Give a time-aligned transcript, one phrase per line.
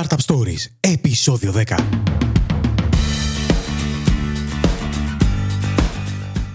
[0.00, 1.76] Startup Stories, επεισόδιο 10.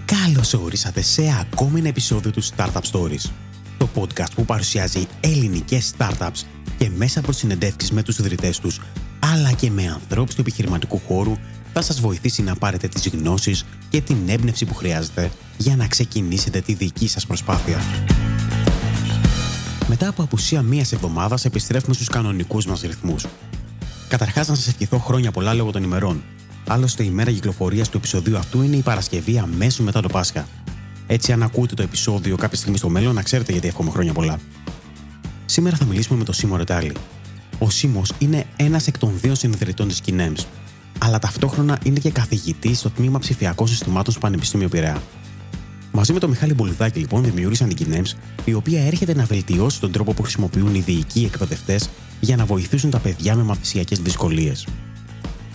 [0.04, 3.30] Καλώς ορίσατε σε ακόμη ένα επεισόδιο του Startup Stories,
[3.78, 6.42] το podcast που παρουσιάζει ελληνικές startups
[6.78, 8.80] και μέσα από συνεντεύξεις με τους ιδρυτές τους,
[9.18, 11.36] αλλά και με ανθρώπους του επιχειρηματικού χώρου,
[11.72, 16.60] θα σας βοηθήσει να πάρετε τις γνώσεις και την έμπνευση που χρειάζεται για να ξεκινήσετε
[16.60, 17.78] τη δική σας προσπάθεια.
[19.88, 23.26] Μετά από απουσία μίας εβδομάδας, επιστρέφουμε στους κανονικούς μας ρυθμούς.
[24.08, 26.22] Καταρχάς, να σας ευχηθώ χρόνια πολλά λόγω των ημερών.
[26.66, 30.48] Άλλωστε, η μέρα κυκλοφορίας του επεισοδίου αυτού είναι η Παρασκευή αμέσως μετά το Πάσχα.
[31.06, 34.38] Έτσι, αν ακούτε το επεισόδιο κάποια στιγμή στο μέλλον, να ξέρετε γιατί εύχομαι χρόνια πολλά.
[35.46, 36.92] Σήμερα θα μιλήσουμε με τον Σίμω Ρετάλη.
[37.58, 40.44] Ο Σίμω είναι ένας εκ των δύο συνειδητών της Kinems,
[40.98, 45.02] αλλά ταυτόχρονα είναι και καθηγητής στο τμήμα ψηφιακών συστημάτων στο Πανεπιστήμιο Πειραιά.
[45.96, 48.12] Μαζί με τον Μιχάλη Μπουλουδάκη, λοιπόν, δημιούργησαν την Kinems,
[48.44, 51.88] η οποία έρχεται να βελτιώσει τον τρόπο που χρησιμοποιούν οι διοικοί εκπαιδευτές
[52.20, 54.66] για να βοηθήσουν τα παιδιά με μαθησιακές δυσκολίες.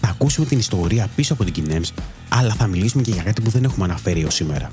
[0.01, 1.89] Θα ακούσουμε την ιστορία πίσω από την Kinems,
[2.29, 4.71] αλλά θα μιλήσουμε και για κάτι που δεν έχουμε αναφέρει ως σήμερα.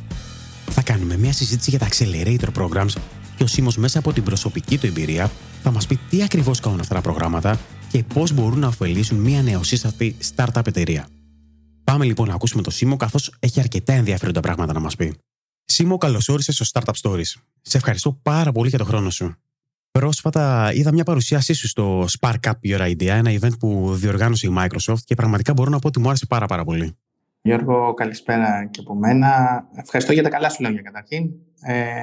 [0.70, 2.92] Θα κάνουμε μια συζήτηση για τα Accelerator Programs
[3.36, 5.30] και ο Σίμω μέσα από την προσωπική του εμπειρία
[5.62, 7.60] θα μας πει τι ακριβώς κάνουν αυτά τα προγράμματα
[7.90, 11.06] και πώς μπορούν να ωφελήσουν μια νεοσύστατη startup εταιρεία.
[11.84, 15.14] Πάμε λοιπόν να ακούσουμε το Σίμω, καθώς έχει αρκετά ενδιαφέροντα πράγματα να μας πει.
[15.70, 17.32] Σίμω, καλώ όρισε στο Startup Stories.
[17.60, 19.34] Σε ευχαριστώ πάρα πολύ για τον χρόνο σου.
[19.90, 24.54] Πρόσφατα είδα μια παρουσίασή σου στο Spark Up Your Idea, ένα event που διοργάνωσε η
[24.58, 26.96] Microsoft και πραγματικά μπορώ να πω ότι μου άρεσε πάρα, πάρα πολύ.
[27.40, 29.28] Γιώργο, καλησπέρα και από μένα.
[29.74, 31.30] Ευχαριστώ για τα καλά σου λόγια καταρχήν.
[31.60, 32.02] Ε,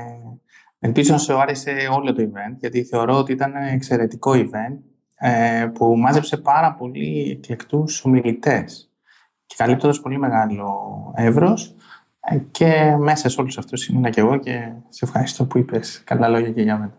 [0.79, 4.77] ελπίζω να σου άρεσε όλο το event, γιατί θεωρώ ότι ήταν ένα εξαιρετικό event
[5.16, 8.91] ε, που μάζεψε πάρα πολύ εκλεκτούς ομιλητές
[9.45, 10.73] και καλύπτοντας πολύ μεγάλο
[11.16, 11.73] εύρος ε,
[12.52, 16.50] και μέσα σε όλους αυτούς ήμουν και εγώ και σε ευχαριστώ που είπες καλά λόγια
[16.50, 16.94] και για μένα.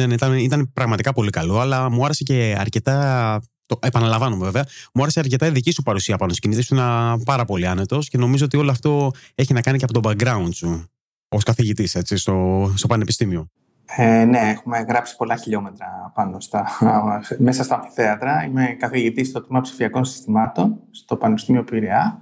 [0.00, 3.40] Ναι, ναι ήταν, ήταν πραγματικά πολύ καλό, αλλά μου άρεσε και αρκετά.
[3.66, 4.66] Το επαναλαμβάνω βέβαια.
[4.94, 6.56] Μου άρεσε αρκετά η δική σου παρουσία πάνω σκηνή.
[6.56, 6.78] Ήσουν
[7.24, 10.48] πάρα πολύ άνετος και νομίζω ότι όλο αυτό έχει να κάνει και από το background
[10.52, 10.84] σου
[11.28, 13.48] ως καθηγητής στο, στο πανεπιστήμιο.
[13.96, 16.68] Ε, ναι, έχουμε γράψει πολλά χιλιόμετρα πάνω στα,
[17.38, 18.44] μέσα στα αμφιθέατρα.
[18.44, 22.20] Είμαι καθηγητής στο τμήμα ψηφιακών συστημάτων στο Πανεπιστήμιο Πειραιά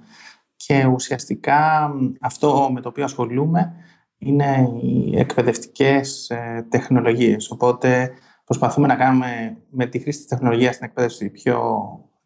[0.69, 1.91] και ουσιαστικά
[2.21, 3.75] αυτό με το οποίο ασχολούμαι
[4.19, 7.51] είναι οι εκπαιδευτικές ε, τεχνολογίες.
[7.51, 8.11] Οπότε
[8.45, 11.61] προσπαθούμε να κάνουμε με τη χρήση της τεχνολογίας στην εκπαίδευση πιο,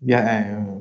[0.06, 0.20] ε,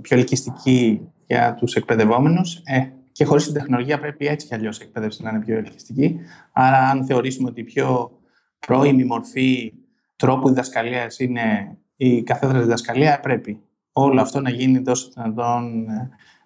[0.02, 4.84] πιο ελκυστική για τους εκπαιδευόμενους ε, και χωρίς την τεχνολογία πρέπει έτσι κι αλλιώς η
[4.84, 6.20] εκπαίδευση να είναι πιο ελκυστική.
[6.52, 8.12] Άρα αν θεωρήσουμε ότι η πιο
[8.60, 9.74] πρώιμη μορφή
[10.16, 13.62] τρόπου διδασκαλίας είναι η καθέδρα διδασκαλία, πρέπει
[13.92, 15.88] όλο αυτό να γίνει τόσο δυνατόν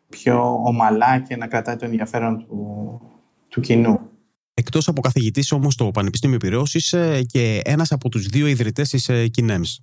[0.10, 3.02] πιο ομαλά και να κρατάει το ενδιαφέρον του,
[3.50, 4.00] του κοινού.
[4.54, 9.10] Εκτός από καθηγητής όμως στο Πανεπιστήμιο Πυραιός, είσαι και ένας από τους δύο ιδρυτές της
[9.10, 9.78] Kinems.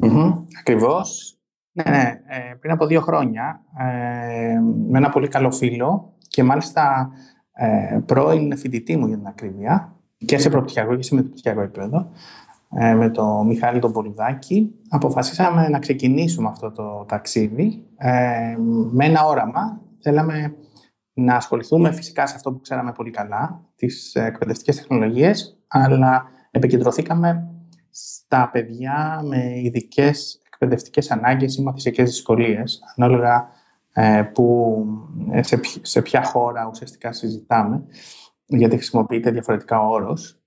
[0.00, 1.38] Mm-hmm, Ακριβώς.
[1.72, 2.20] Ναι, ναι.
[2.26, 7.10] Ε, πριν από δύο χρόνια, ε, με ένα πολύ καλό φίλο και μάλιστα
[7.52, 12.47] ε, πρώην φοιτητή μου για την ακρίβεια και σε προπτυχιακό και σε μεταπτυχιακό επίπεδο, ε,
[12.70, 18.54] με τον Μιχάλη τον Πολυδάκη, αποφασίσαμε να ξεκινήσουμε αυτό το ταξίδι ε,
[18.90, 19.80] με ένα όραμα.
[20.00, 20.56] Θέλαμε
[21.12, 27.50] να ασχοληθούμε φυσικά σε αυτό που ξέραμε πολύ καλά, τις εκπαιδευτικές τεχνολογίες, αλλά επικεντρωθήκαμε
[27.90, 33.48] στα παιδιά με ειδικές εκπαιδευτικές ανάγκες ή μαθησιακές δυσκολίες, ανάλογα
[33.92, 34.76] ε, που,
[35.40, 37.84] σε, σε ποια χώρα ουσιαστικά συζητάμε,
[38.46, 40.37] γιατί χρησιμοποιείται διαφορετικά ο όρος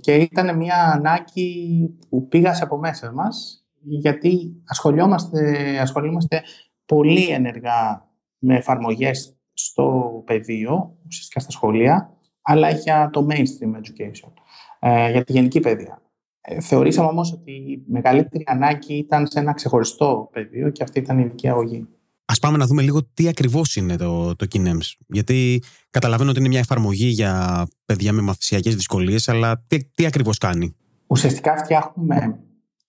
[0.00, 6.42] και ήταν μια ανάγκη που πήγασε από μέσα μας, γιατί ασχολιόμαστε, ασχολούμαστε
[6.84, 8.08] πολύ ενεργά
[8.38, 14.32] με εφαρμογές στο πεδίο, ουσιαστικά στα σχολεία, αλλά για το mainstream education,
[14.78, 16.02] ε, για τη γενική παιδεία.
[16.40, 21.18] Ε, θεωρήσαμε όμως ότι η μεγαλύτερη ανάγκη ήταν σε ένα ξεχωριστό πεδίο και αυτή ήταν
[21.18, 21.88] η ειδική αγωγή.
[22.30, 24.94] Α πάμε να δούμε λίγο τι ακριβώς είναι το, το Kinems.
[25.06, 30.38] Γιατί καταλαβαίνω ότι είναι μια εφαρμογή για παιδιά με μαθησιακές δυσκολίες, αλλά τι, τι ακριβώς
[30.38, 30.76] κάνει;
[31.06, 32.38] Ουσιαστικά φτιάχνουμε.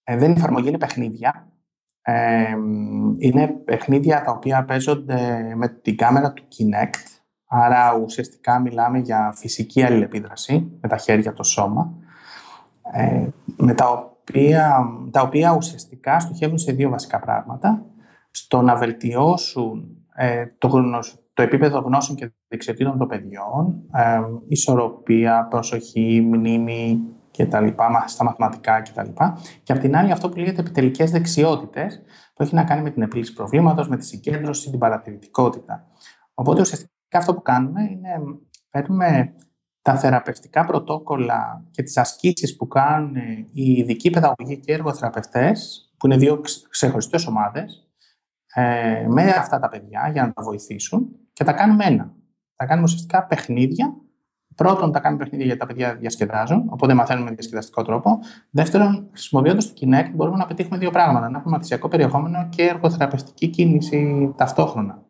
[0.03, 1.47] Ε, δεν είναι εφαρμογή, είναι παιχνίδια.
[2.01, 2.55] Ε,
[3.17, 7.21] είναι παιχνίδια τα οποία παίζονται με την κάμερα του Kinect.
[7.47, 11.93] Άρα ουσιαστικά μιλάμε για φυσική αλληλεπίδραση με τα χέρια, το σώμα.
[12.93, 13.27] Ε,
[13.57, 17.85] με τα οποία, τα οποία ουσιαστικά στοχεύουν σε δύο βασικά πράγματα
[18.31, 20.69] στο να βελτιώσουν ε, το,
[21.33, 26.99] το επίπεδο γνώσεων και δεξιοτήτων των παιδιών, ε, ισορροπία, προσοχή, μνήμη
[27.31, 29.37] και τα λοιπά, στα μαθηματικά και τα λοιπά.
[29.63, 32.01] Και απ' την άλλη αυτό που λέγεται επιτελικές δεξιότητες,
[32.33, 35.87] που έχει να κάνει με την επίλυση προβλήματος, με τη συγκέντρωση, την παρατηρητικότητα.
[36.33, 38.09] Οπότε ουσιαστικά αυτό που κάνουμε είναι
[38.69, 39.33] παίρνουμε
[39.81, 43.15] τα θεραπευτικά πρωτόκολλα και τις ασκήσεις που κάνουν
[43.53, 47.90] οι ειδικοί παιδαγωγοί και εργοθεραπευτές που είναι δύο ξεχωριστές ομάδες,
[48.53, 52.13] ε, με αυτά τα παιδιά για να τα βοηθήσουν και τα κάνουμε ένα.
[52.55, 53.93] Τα κάνουμε ουσιαστικά παιχνίδια.
[54.55, 58.19] Πρώτον, τα κάνουμε παιχνίδια γιατί τα παιδιά διασκεδάζουν, οπότε μαθαίνουμε με διασκεδαστικό τρόπο.
[58.49, 61.29] Δεύτερον, χρησιμοποιώντας το Kinect, μπορούμε να πετύχουμε δύο πράγματα.
[61.29, 65.05] Να έχουμε μαθησιακό περιεχόμενο και εργοθεραπευτική κίνηση ταυτόχρονα.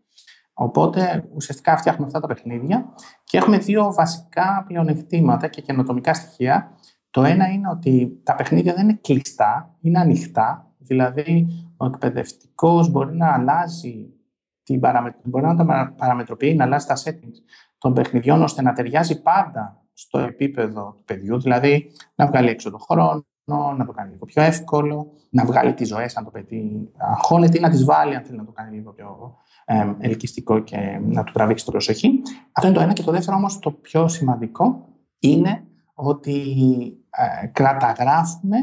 [0.54, 6.72] Οπότε ουσιαστικά φτιάχνουμε αυτά τα παιχνίδια και έχουμε δύο βασικά πλεονεκτήματα και καινοτομικά στοιχεία.
[7.10, 10.74] Το ένα είναι ότι τα παιχνίδια δεν είναι κλειστά, είναι ανοιχτά.
[10.78, 11.48] Δηλαδή,
[11.82, 14.14] ο εκπαιδευτικός μπορεί να αλλάζει
[14.64, 14.80] την
[15.24, 17.38] μπορεί να τα παραμετροποιεί, να αλλάζει τα settings
[17.78, 21.40] των παιχνιδιών ώστε να ταιριάζει πάντα στο επίπεδο του παιδιού.
[21.40, 23.26] Δηλαδή, να βγάλει έξω τον χρόνο,
[23.78, 27.62] να το κάνει λίγο πιο εύκολο, να βγάλει τις ζωές αν το παιδί αγχώνεται ή
[27.62, 31.32] να τις βάλει αν θέλει να το κάνει λίγο πιο ε, ελκυστικό και να του
[31.32, 32.22] τραβήξει την προσοχή.
[32.52, 32.94] Αυτό είναι το ένα.
[32.94, 34.88] Και το δεύτερο όμως, το πιο σημαντικό,
[35.20, 35.64] είναι
[35.94, 36.42] ότι
[37.10, 38.58] ε, κραταγράφουμε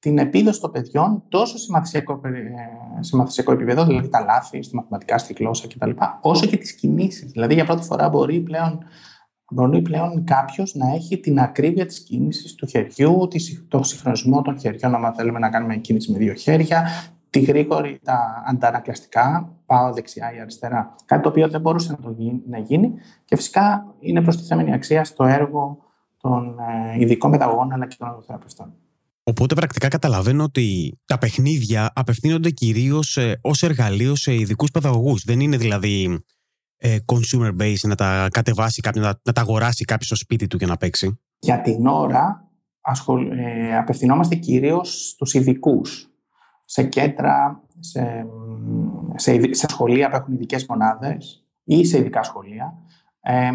[0.00, 4.74] την επίδοση των παιδιών τόσο σε μαθησιακό, ε, σε μαθησιακό επίπεδο, δηλαδή τα λάθη, στη
[4.76, 7.30] μαθηματικά, στη γλώσσα κτλ., όσο και τις κινήσεις.
[7.30, 8.78] Δηλαδή, για πρώτη φορά μπορεί πλέον,
[9.50, 13.28] μπορεί πλέον κάποιος να έχει την ακρίβεια της κίνησης του χεριού,
[13.68, 16.88] το συγχρονισμό των χεριών, αν θέλουμε να κάνουμε κίνηση με δύο χέρια,
[17.30, 20.94] τη γρήγορη, τα αντανακλαστικά, πάω δεξιά ή αριστερά.
[21.04, 22.94] Κάτι το οποίο δεν μπορούσε να, το γίνει, να γίνει
[23.24, 25.78] και φυσικά είναι προστιθέμενη αξία στο έργο
[26.16, 28.74] των ε, ειδικών παιδαγωγών αλλά και των εργοθεραπευτών.
[29.30, 35.24] Οπότε πρακτικά καταλαβαίνω ότι τα παιχνίδια απευθύνονται κυρίως ε, ως εργαλείο σε ειδικούς παιδαγωγούς.
[35.24, 36.24] Δεν είναι δηλαδή
[36.76, 40.56] ε, consumer base να τα κατεβάσει κάποιος, να, να τα αγοράσει κάποιος στο σπίτι του
[40.56, 41.20] για να παίξει.
[41.38, 42.50] Για την ώρα
[42.80, 46.10] ασχολ, ε, απευθυνόμαστε κυρίως στους ειδικούς.
[46.64, 48.26] Σε κέντρα, σε,
[49.14, 52.74] σε, σε σχολεία που έχουν ειδικές μονάδες ή σε ειδικά σχολεία
[53.20, 53.50] ε,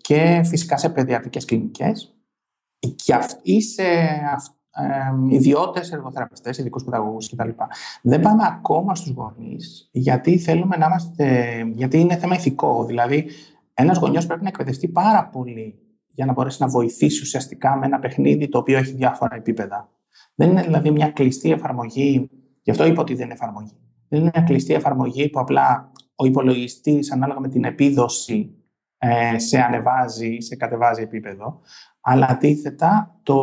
[0.00, 2.14] και φυσικά σε παιδιατρικές κλινικές
[3.42, 3.82] ή σε
[4.76, 7.48] ε, ιδιώτες εργοθεραπευτές, ειδικούς παιδαγωγούς κτλ.
[8.02, 11.54] Δεν πάμε ακόμα στους γονείς, γιατί θέλουμε να είμαστε.
[11.74, 12.84] γιατί είναι θέμα ηθικό.
[12.84, 13.26] Δηλαδή,
[13.74, 15.78] ένας γονιός πρέπει να εκπαιδευτεί πάρα πολύ
[16.14, 19.88] για να μπορέσει να βοηθήσει ουσιαστικά με ένα παιχνίδι το οποίο έχει διάφορα επίπεδα.
[20.34, 22.30] Δεν είναι δηλαδή μια κλειστή εφαρμογή,
[22.62, 23.76] γι' αυτό είπα ότι δεν είναι εφαρμογή.
[24.08, 28.54] Δεν είναι μια κλειστή εφαρμογή που απλά ο υπολογιστής, ανάλογα με την επίδοση,
[28.98, 31.60] ε, σε ανεβάζει ή σε κατεβάζει επίπεδο.
[32.06, 33.34] Αλλά αντίθετα, το,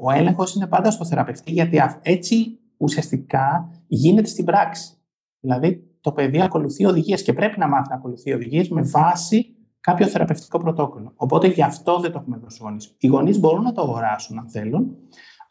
[0.00, 4.94] ο έλεγχος είναι πάντα στο θεραπευτή, γιατί έτσι ουσιαστικά γίνεται στην πράξη.
[5.40, 10.06] Δηλαδή, το παιδί ακολουθεί οδηγίες και πρέπει να μάθει να ακολουθεί οδηγίες με βάση κάποιο
[10.06, 11.12] θεραπευτικό πρωτόκολλο.
[11.16, 12.94] Οπότε γι' αυτό δεν το έχουμε δώσει γονείς.
[12.98, 14.96] Οι γονείς μπορούν να το αγοράσουν αν θέλουν,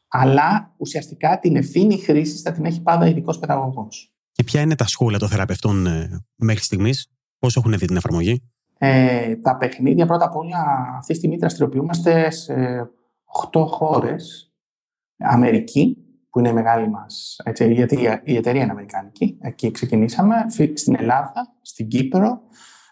[0.08, 4.14] αλλά ουσιαστικά την ευθύνη χρήση θα την έχει πάντα ειδικός παιδαγωγός.
[4.32, 8.52] Και ποια είναι τα σχόλια των θεραπευτών ε, μέχρι στιγμής, πώς έχουν δει την εφαρμογή;
[8.82, 10.58] Ε, τα παιχνίδια πρώτα απ' όλα
[10.98, 12.90] αυτή τη στιγμή δραστηριοποιούμαστε σε
[13.52, 14.54] 8 χώρες.
[15.18, 15.98] Αμερική,
[16.30, 20.36] που είναι η μεγάλη μας, έτσι, γιατί η εταιρεία είναι αμερικανική, εκεί ξεκινήσαμε,
[20.74, 22.42] στην Ελλάδα, στην Κύπρο,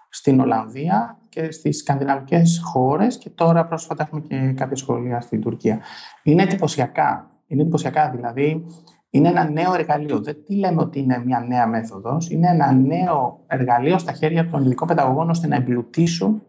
[0.10, 5.82] στην Ολλανδία και στις σκανδιναβικές χώρες και τώρα πρόσφατα έχουμε και κάποια σχολεία στην Τουρκία.
[6.24, 7.32] Είναι εντυπωσιακά.
[7.48, 8.66] Είναι εντυπωσιακά, δηλαδή
[9.10, 10.20] είναι ένα νέο εργαλείο.
[10.20, 12.30] Δεν τι λέμε ότι είναι μια νέα μέθοδος.
[12.30, 16.44] Είναι ένα νέο εργαλείο στα χέρια των ειδικών παιδαγωγών ώστε να εμπλουτίσουν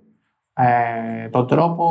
[0.53, 1.89] ε, τον τρόπο,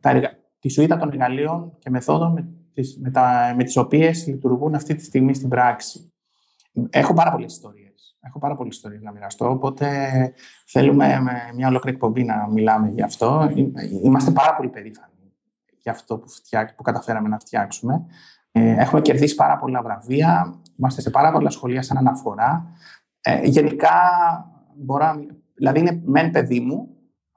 [0.00, 0.30] τα εργα...
[0.58, 4.94] τη σουίτα των εργαλείων και μεθόδων με τις, με, τα, με τις οποίες λειτουργούν αυτή
[4.94, 6.12] τη στιγμή στην πράξη.
[6.90, 8.18] Έχω πάρα πολλές ιστορίες.
[8.20, 9.86] Έχω πάρα πολλές ιστορίες να μοιραστώ, οπότε
[10.66, 13.50] θέλουμε με μια ολόκληρη εκπομπή να μιλάμε γι' αυτό.
[14.02, 15.12] Είμαστε πάρα πολύ περήφανοι
[15.78, 18.06] για αυτό που, φτιά, που καταφέραμε να φτιάξουμε.
[18.56, 22.66] Ε, έχουμε κερδίσει πάρα πολλά βραβεία, είμαστε σε πάρα πολλά σχολεία σαν αναφορά.
[23.20, 23.90] Ε, γενικά,
[24.74, 25.14] μπορώ,
[25.54, 26.88] δηλαδή είναι μεν παιδί μου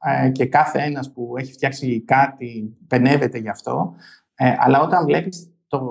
[0.02, 3.96] ε, και κάθε ένας που έχει φτιάξει κάτι πενεύεται γι' αυτό,
[4.36, 5.82] ε, αλλά όταν βλέπεις το,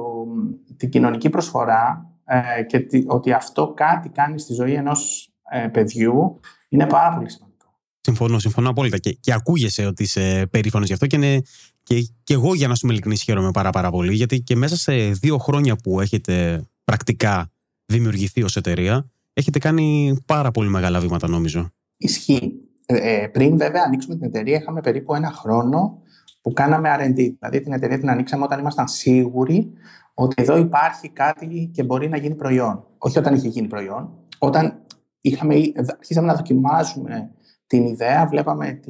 [0.76, 5.30] την κοινωνική προσφορά ε, και ότι αυτό κάτι κάνει στη ζωή ενός
[5.72, 7.78] παιδιού, είναι πάρα πολύ σημαντικό.
[8.00, 8.98] Συμφωνώ, συμφωνώ απόλυτα.
[8.98, 11.42] Και, και ακούγεσαι ότι είσαι περήφανος γι' αυτό και, είναι,
[11.86, 14.14] και, και εγώ, για να σου είμαι ειλικρινής, χαίρομαι πάρα, πάρα πολύ.
[14.14, 17.52] Γιατί και μέσα σε δύο χρόνια που έχετε πρακτικά
[17.86, 21.70] δημιουργηθεί ως εταιρεία, έχετε κάνει πάρα πολύ μεγάλα βήματα, νομίζω.
[21.96, 22.52] Ισχύει.
[22.86, 26.02] Ε, ε πριν, βέβαια, ανοίξουμε την εταιρεία, είχαμε περίπου ένα χρόνο
[26.40, 27.14] που κάναμε RD.
[27.14, 29.72] Δηλαδή, την εταιρεία την ανοίξαμε όταν ήμασταν σίγουροι
[30.14, 32.84] ότι εδώ υπάρχει κάτι και μπορεί να γίνει προϊόν.
[32.98, 34.10] Όχι όταν είχε γίνει προϊόν.
[34.38, 34.82] Όταν
[35.20, 35.54] είχαμε,
[35.98, 37.30] αρχίσαμε να δοκιμάζουμε
[37.66, 38.80] την ιδέα, βλέπαμε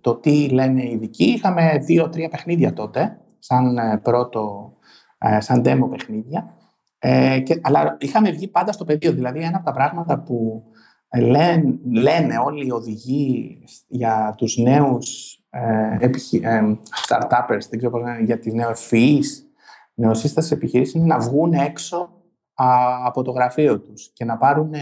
[0.00, 1.24] το τι λένε οι ειδικοί.
[1.24, 4.72] Είχαμε δύο-τρία παιχνίδια τότε, σαν ε, πρώτο,
[5.18, 6.54] ε, σαν demo παιχνίδια.
[6.98, 9.12] Ε, και, αλλά είχαμε βγει πάντα στο πεδίο.
[9.12, 10.64] Δηλαδή, ένα από τα πράγματα που
[11.18, 16.60] λένε, λένε όλοι οι οδηγοί για τους νέους ε, επιχει, ε,
[17.08, 19.46] startuppers, δεν ξέρω πώς λένε, για τις νεοεφυείς,
[19.94, 22.12] νεοσύστασεις επιχειρήσεις, είναι να βγουν έξω
[23.04, 24.72] από το γραφείο τους και να, πάρουν,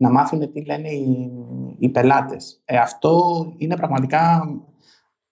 [0.00, 1.30] να μάθουν τι λένε οι,
[1.78, 2.62] οι πελάτες.
[2.64, 4.42] Ε, αυτό είναι πραγματικά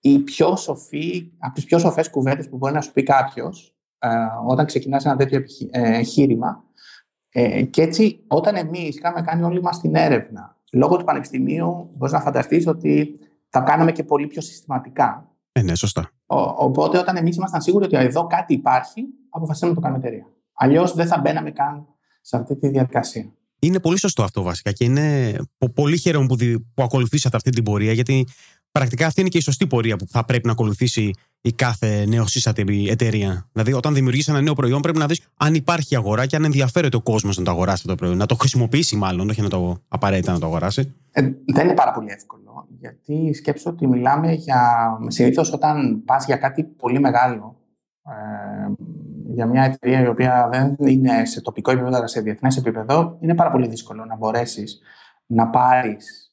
[0.01, 4.09] η πιο σοφή, από τις πιο σοφές κουβέντες που μπορεί να σου πει κάποιος ε,
[4.47, 6.65] όταν ξεκινάς ένα τέτοιο ε, εγχείρημα.
[7.29, 12.15] Ε, και έτσι, όταν εμείς είχαμε κάνει όλοι μας την έρευνα, λόγω του Πανεπιστημίου, μπορείς
[12.15, 13.19] να φανταστείς ότι
[13.51, 15.33] τα κάναμε και πολύ πιο συστηματικά.
[15.53, 16.11] Ε, ναι, σωστά.
[16.27, 20.27] Ο, οπότε, όταν εμείς ήμασταν σίγουροι ότι εδώ κάτι υπάρχει, αποφασίσαμε να το κάνουμε εταιρεία.
[20.53, 21.87] Αλλιώς δεν θα μπαίναμε καν
[22.21, 23.33] σε αυτή τη διαδικασία.
[23.59, 25.37] Είναι πολύ σωστό αυτό βασικά και είναι
[25.75, 26.37] πολύ χαίρομαι που,
[26.75, 28.27] που ακολουθήσατε αυτή την πορεία γιατί
[28.73, 32.87] πρακτικά αυτή είναι και η σωστή πορεία που θα πρέπει να ακολουθήσει η κάθε νεοσύστατη
[32.89, 33.49] εταιρεία.
[33.53, 36.97] Δηλαδή, όταν δημιουργήσει ένα νέο προϊόν, πρέπει να δεις αν υπάρχει αγορά και αν ενδιαφέρεται
[36.97, 38.17] ο κόσμος να το αγοράσει αυτό το προϊόν.
[38.17, 40.95] Να το χρησιμοποιήσει, μάλλον, όχι να το απαραίτητα να το αγοράσει.
[41.11, 42.67] Ε, δεν είναι πάρα πολύ εύκολο.
[42.81, 44.91] Γιατί σκέψω ότι μιλάμε για.
[45.07, 47.57] Συνήθως, όταν πας για κάτι πολύ μεγάλο,
[48.05, 48.13] ε,
[49.31, 53.35] για μια εταιρεία η οποία δεν είναι σε τοπικό επίπεδο, αλλά σε διεθνές επίπεδο, είναι
[53.35, 54.81] πάρα πολύ δύσκολο να μπορέσεις
[55.27, 56.33] να πάρεις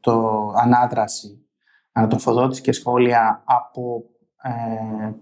[0.00, 1.46] το ανάδραση,
[1.92, 4.04] ανατροφοδότηση και σχόλια από,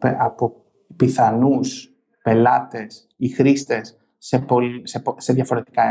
[0.00, 0.64] ε, από
[0.96, 1.92] πιθανούς
[2.22, 4.44] πελάτες ή χρήστες σε,
[4.82, 5.84] σε, σε, διαφορετικά,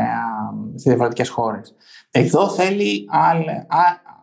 [0.74, 1.74] σε διαφορετικές χώρες.
[2.10, 3.06] Εδώ θέλει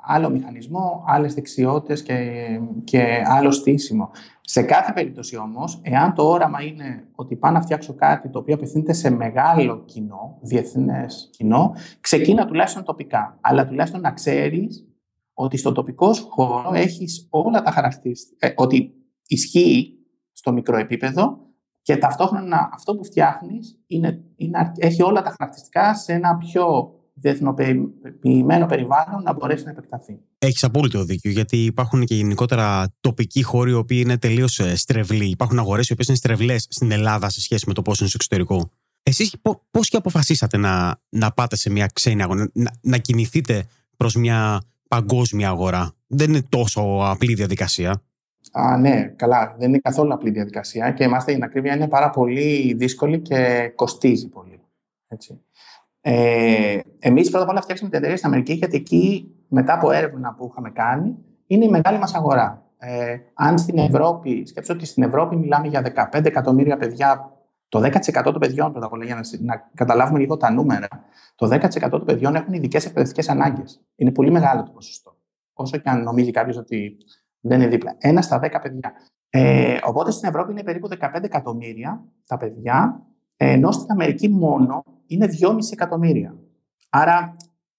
[0.01, 4.10] άλλο μηχανισμό, άλλες δεξιότητες και, και άλλο στήσιμο.
[4.41, 8.55] Σε κάθε περίπτωση όμως, εάν το όραμα είναι ότι πάω να φτιάξω κάτι το οποίο
[8.55, 13.38] απευθύνεται σε μεγάλο κοινό, διεθνές κοινό, ξεκίνα τουλάχιστον τοπικά.
[13.41, 14.86] Αλλά τουλάχιστον να ξέρεις
[15.34, 18.93] ότι στο τοπικό χώρο έχεις όλα τα χαρακτηριστικά, ε, ότι
[19.27, 19.98] ισχύει
[20.31, 21.38] στο μικρό επίπεδο
[21.81, 28.65] και ταυτόχρονα αυτό που φτιάχνεις είναι, είναι, έχει όλα τα χαρακτηριστικά σε ένα πιο διεθνοποιημένο
[28.65, 30.20] περιβάλλον να μπορέσει να επεκταθεί.
[30.38, 35.25] Έχεις απόλυτο δίκιο, γιατί υπάρχουν και γενικότερα τοπικοί χώροι οι οποίοι είναι τελείως ε, στρεβλοί.
[35.25, 38.18] Υπάρχουν αγορές οι οποίες είναι στρεβλές στην Ελλάδα σε σχέση με το πώ είναι στο
[38.20, 38.72] εξωτερικό.
[39.03, 39.36] Εσείς
[39.72, 43.65] πώς και αποφασίσατε να, να πάτε σε μια ξένη αγορά, να, να κινηθείτε
[43.98, 48.03] προς μια παγκόσμια αγορά; Δεν είναι τόσο απλή διαδικασία.
[48.51, 49.56] Α, ναι, καλά.
[49.60, 54.27] Δεν είναι καθόλου απλή διαδικασία και είμαστε, η ακρίβεια είναι πάρα πολύ δύσκολη και κοστίζει
[54.27, 54.60] πολύ.
[55.08, 55.41] Έτσι.
[56.01, 60.34] Ε, Εμείς πρώτα απ' όλα φτιάξαμε την εταιρεία στην Αμερική, γιατί εκεί, μετά από έρευνα
[60.34, 61.17] που είχαμε κάνει,
[61.48, 62.65] είναι η μεγάλη μας αγορά.
[62.77, 67.36] Ε, αν στην Ευρώπη, σκέψω ότι στην Ευρώπη μιλάμε για 15 εκατομμύρια παιδιά,
[67.67, 70.88] το 10% των παιδιών, πρώτα απ' όλα, για να, να καταλάβουμε λίγο τα νούμερα,
[71.36, 73.81] το 10% των παιδιών έχουν ειδικές εκπαιδευτικές ανάγκες.
[73.96, 75.17] Είναι πολύ μεγάλο το ποσοστό.
[75.53, 76.98] Όσο και αν νομίζει κάποιος ότι
[77.39, 77.96] δεν είναι δίπλα.
[77.98, 78.93] Ένα στα 10 παιδιά.
[79.29, 83.01] Ε, οπότε στην Ευρώπη είναι περίπου 15 εκατομμύρια τα παιδιά,
[83.38, 86.36] ενώ στην Αμερική μόνο είναι 2,5 εκατομμύρια.
[86.89, 87.36] Άρα,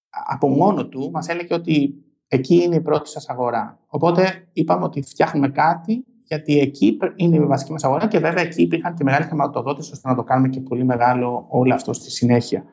[0.09, 3.79] από μόνο του μας έλεγε ότι εκεί είναι η πρώτη σας αγορά.
[3.87, 8.61] Οπότε είπαμε ότι φτιάχνουμε κάτι γιατί εκεί είναι η βασική μας αγορά και βέβαια εκεί
[8.61, 12.63] υπήρχαν και μεγάλη χρηματοδότηση ώστε να το κάνουμε και πολύ μεγάλο όλο αυτό στη συνέχεια.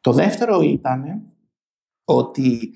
[0.00, 1.22] Το δεύτερο ήταν
[2.04, 2.70] ότι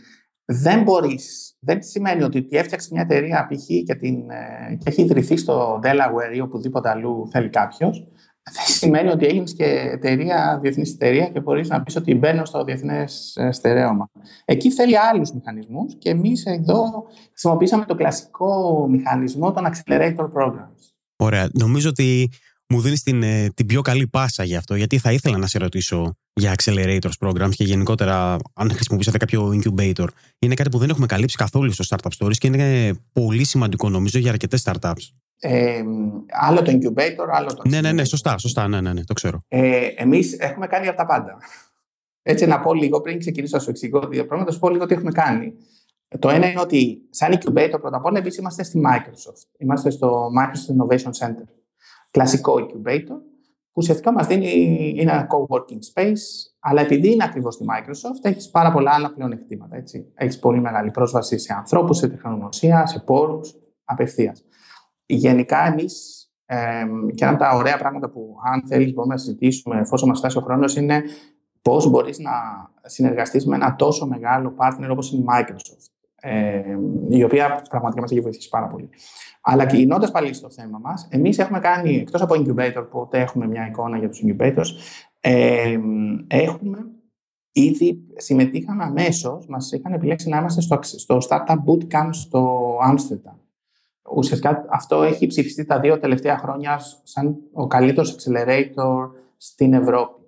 [0.44, 3.66] δεν μπορείς, δεν σημαίνει ότι έφτιαξε μια εταιρεία π.χ.
[3.84, 8.06] Και, την, ε, και έχει ιδρυθεί στο Delaware ή οπουδήποτε αλλού θέλει κάποιος
[8.50, 12.64] δεν σημαίνει ότι έγινες και εταιρεία, διεθνής εταιρεία και μπορείς να πεις ότι μπαίνω στο
[12.64, 14.10] διεθνές ε, στερέωμα.
[14.44, 20.92] Εκεί θέλει άλλους μηχανισμούς και εμείς εδώ χρησιμοποίησαμε το κλασικό μηχανισμό των accelerator programs.
[21.16, 21.48] Ωραία.
[21.52, 22.30] Νομίζω ότι
[22.68, 25.58] μου δίνεις την, ε, την πιο καλή πάσα γι' αυτό, γιατί θα ήθελα να σε
[25.58, 30.06] ρωτήσω για accelerators programs και γενικότερα αν χρησιμοποιήσατε κάποιο incubator.
[30.38, 34.18] Είναι κάτι που δεν έχουμε καλύψει καθόλου στο Startup Stories και είναι πολύ σημαντικό νομίζω
[34.18, 35.21] για αρκετές startups.
[35.44, 35.82] Ε,
[36.30, 37.62] άλλο το incubator, άλλο το.
[37.68, 39.40] Ναι, ναι, ναι, σωστά, σωστά, ναι, ναι, ναι το ξέρω.
[39.48, 41.36] Ε, Εμείς έχουμε κάνει από τα πάντα.
[42.22, 44.86] Έτσι, να πω λίγο πριν ξεκινήσω να σου εξηγώ δύο πράγματα, να σου πω λίγο
[44.86, 45.52] τι έχουμε κάνει.
[46.18, 49.46] Το ένα είναι ότι, σαν incubator, πρώτα απ' όλα, εμείς είμαστε στη Microsoft.
[49.58, 51.44] Είμαστε στο Microsoft Innovation Center.
[52.10, 53.18] Κλασικό incubator,
[53.72, 54.48] που ουσιαστικά μας δίνει
[54.96, 56.20] είναι ένα co-working space,
[56.58, 59.82] αλλά επειδή είναι ακριβώς στη Microsoft, έχεις πάρα πολλά άλλα πλεονεκτήματα.
[60.14, 64.44] Έχεις πολύ μεγάλη πρόσβαση σε ανθρώπους, σε τεχνογνωσία, σε πόρους, απευθείας.
[65.14, 66.56] Γενικά, εμείς ε,
[67.14, 70.38] και ένα από τα ωραία πράγματα που, αν θέλεις, μπορούμε να συζητήσουμε εφόσον μας φτάσει
[70.38, 71.02] ο χρόνος, είναι
[71.62, 72.30] πώς μπορείς να
[72.82, 75.90] συνεργαστείς με ένα τόσο μεγάλο partner όπως είναι η Microsoft.
[76.24, 76.62] Ε,
[77.08, 78.88] η οποία πραγματικά μας έχει βοηθήσει πάρα πολύ.
[79.40, 83.66] Αλλά κινώντας πάλι στο θέμα μας, εμείς έχουμε κάνει, εκτός από incubator, που έχουμε μια
[83.66, 84.68] εικόνα για τους incubators,
[85.20, 85.78] ε,
[86.26, 86.78] έχουμε
[87.52, 93.41] ήδη συμμετείχαμε αμέσως, μας είχαν επιλέξει να είμαστε στο, στο Startup Bootcamp στο Amsterdam
[94.16, 100.20] ουσιαστικά αυτό έχει ψηφιστεί τα δύο τελευταία χρόνια σαν ο καλύτερος accelerator στην Ευρώπη.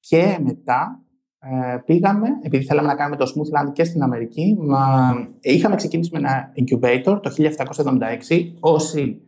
[0.00, 1.04] Και μετά
[1.38, 6.10] ε, πήγαμε, επειδή θέλαμε να κάνουμε το Smooth Land και στην Αμερική, μα, είχαμε ξεκινήσει
[6.12, 7.34] με ένα incubator το
[8.28, 8.52] 1776.
[8.60, 9.20] Όσοι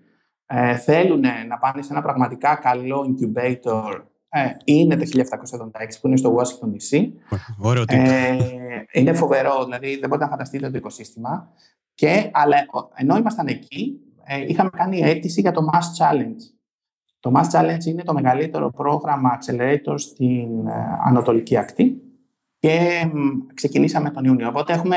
[0.46, 4.15] ε, θέλουν να πάνε σε ένα πραγματικά καλό incubator ε,
[4.64, 5.21] είναι το 1776
[6.00, 7.09] που είναι στο Washington DC.
[7.59, 8.37] Ωραίο ε,
[8.93, 11.52] είναι φοβερό, δηλαδή δεν μπορείτε να φανταστείτε το οικοσύστημα.
[11.95, 12.57] Και, αλλά
[12.95, 16.40] ενώ ήμασταν εκεί, ε, είχαμε κάνει αίτηση για το Mass Challenge.
[17.21, 20.73] Το Mass Challenge είναι το μεγαλύτερο πρόγραμμα accelerator στην ε,
[21.07, 22.00] Ανατολική Ακτή
[22.59, 23.07] και
[23.55, 24.49] ξεκινήσαμε τον Ιούνιο.
[24.49, 24.97] Οπότε έχουμε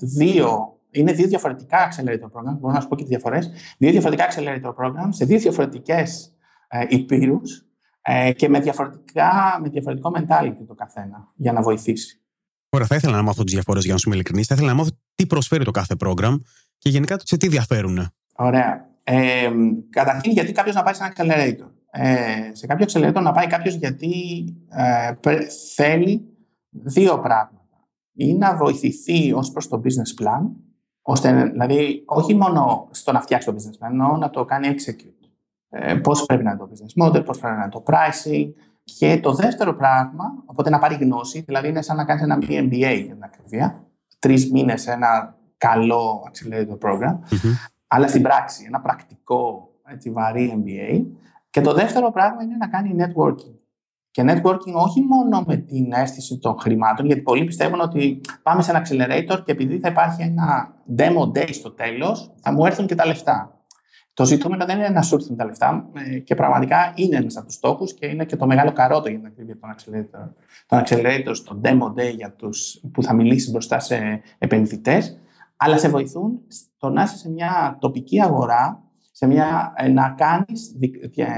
[0.00, 4.28] δύο, είναι δύο διαφορετικά accelerator programs, μπορώ να σου πω και τις διαφορές, δύο διαφορετικά
[4.30, 6.34] accelerator programs σε δύο διαφορετικές
[6.68, 7.69] ε, υπήρους
[8.02, 12.20] ε, και με, διαφορετικά, με διαφορετικό mentality το καθένα για να βοηθήσει.
[12.68, 14.46] Ωραία, θα ήθελα να μάθω τις διαφορές για να σου είμαι ειλικρινής.
[14.46, 16.36] Θα ήθελα να μάθω τι προσφέρει το κάθε program
[16.78, 18.12] και γενικά σε τι διαφέρουν.
[18.36, 18.88] Ωραία.
[19.04, 19.50] Ε,
[19.90, 21.70] καταρχήν, γιατί κάποιος να πάει σε ένα accelerator.
[21.90, 24.12] Ε, σε κάποιο accelerator να πάει κάποιος γιατί
[24.68, 25.12] ε,
[25.74, 26.24] θέλει
[26.70, 27.88] δύο πράγματα.
[28.12, 30.50] Ή να βοηθηθεί ως προς το business plan,
[31.02, 35.19] ώστε δηλαδή όχι μόνο στο να φτιάξει το business plan, ενώ να το κάνει execute.
[35.70, 38.46] Ε, πώς πρέπει να είναι το business model, πώς πρέπει να είναι το pricing.
[38.84, 42.62] Και το δεύτερο πράγμα, οπότε να πάρει γνώση, δηλαδή είναι σαν να κάνεις ένα mini
[42.62, 43.84] MBA για την ακρίβεια,
[44.18, 47.18] τρεις μήνες ένα καλό accelerator program,
[47.86, 51.04] αλλά στην πράξη, ένα πρακτικό έτσι, βαρύ MBA.
[51.50, 53.54] Και το δεύτερο πράγμα είναι να κάνει networking.
[54.10, 58.70] Και networking όχι μόνο με την αίσθηση των χρημάτων, γιατί πολλοί πιστεύουν ότι πάμε σε
[58.70, 62.94] ένα accelerator και επειδή θα υπάρχει ένα demo day στο τέλος, θα μου έρθουν και
[62.94, 63.59] τα λεφτά.
[64.20, 67.46] Το ζητούμενο δεν είναι να σου έρθουν τα λεφτά ε, και πραγματικά είναι ένας από
[67.46, 70.32] τους στόχους και είναι και το μεγάλο καρότο για την ακρίβεια των accelerator.
[70.66, 75.18] Τον accelerator στο demo day για τους, που θα μιλήσεις μπροστά σε επενδυτές,
[75.56, 80.76] αλλά σε βοηθούν στο να είσαι σε μια τοπική αγορά, σε μια, ε, να κάνεις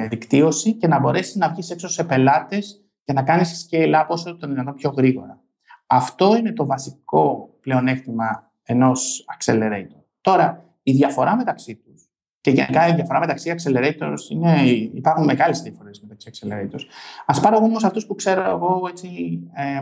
[0.09, 4.37] δικτύωση και να μπορέσεις να βγεις έξω σε πελάτες και να κάνεις scale up όσο
[4.37, 5.41] το δυνατόν πιο γρήγορα.
[5.87, 10.03] Αυτό είναι το βασικό πλεονέκτημα ενός accelerator.
[10.21, 12.02] Τώρα, η διαφορά μεταξύ τους
[12.43, 14.63] και γενικά η διαφορά μεταξύ accelerators είναι,
[14.95, 16.83] υπάρχουν μεγάλες διαφορές μεταξύ accelerators.
[17.27, 19.81] Α πάρω όμως αυτούς που ξέρω εγώ έτσι, ε,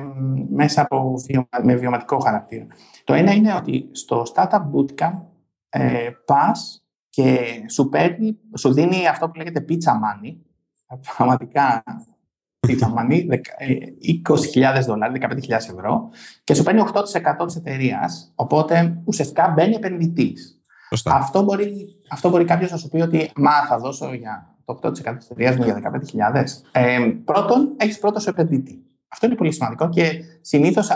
[0.50, 1.14] μέσα από
[1.62, 2.66] με βιωματικό χαρακτήρα.
[3.04, 5.18] Το ένα είναι ότι στο Startup Bootcamp
[5.68, 10.36] ε, πας και σου, παίρνει, σου δίνει αυτό που λέγεται pizza money.
[11.16, 11.82] Πραγματικά
[12.68, 13.26] pizza money,
[14.22, 16.10] 20.000 ε, δολάρια, 15.000 ευρώ
[16.44, 16.82] και σου παίρνει
[17.40, 18.32] 8% της εταιρείας.
[18.34, 20.59] Οπότε ουσιαστικά μπαίνει επενδυτής.
[21.04, 24.92] Αυτό μπορεί, αυτό μπορεί κάποιος να σου πει ότι μα θα δώσω για το 8%
[24.92, 26.44] της εταιρείας μου για 15.000.
[26.72, 28.84] Ε, πρώτον, έχεις πρώτο σου επενδυτή.
[29.08, 30.90] Αυτό είναι πολύ σημαντικό και συνήθως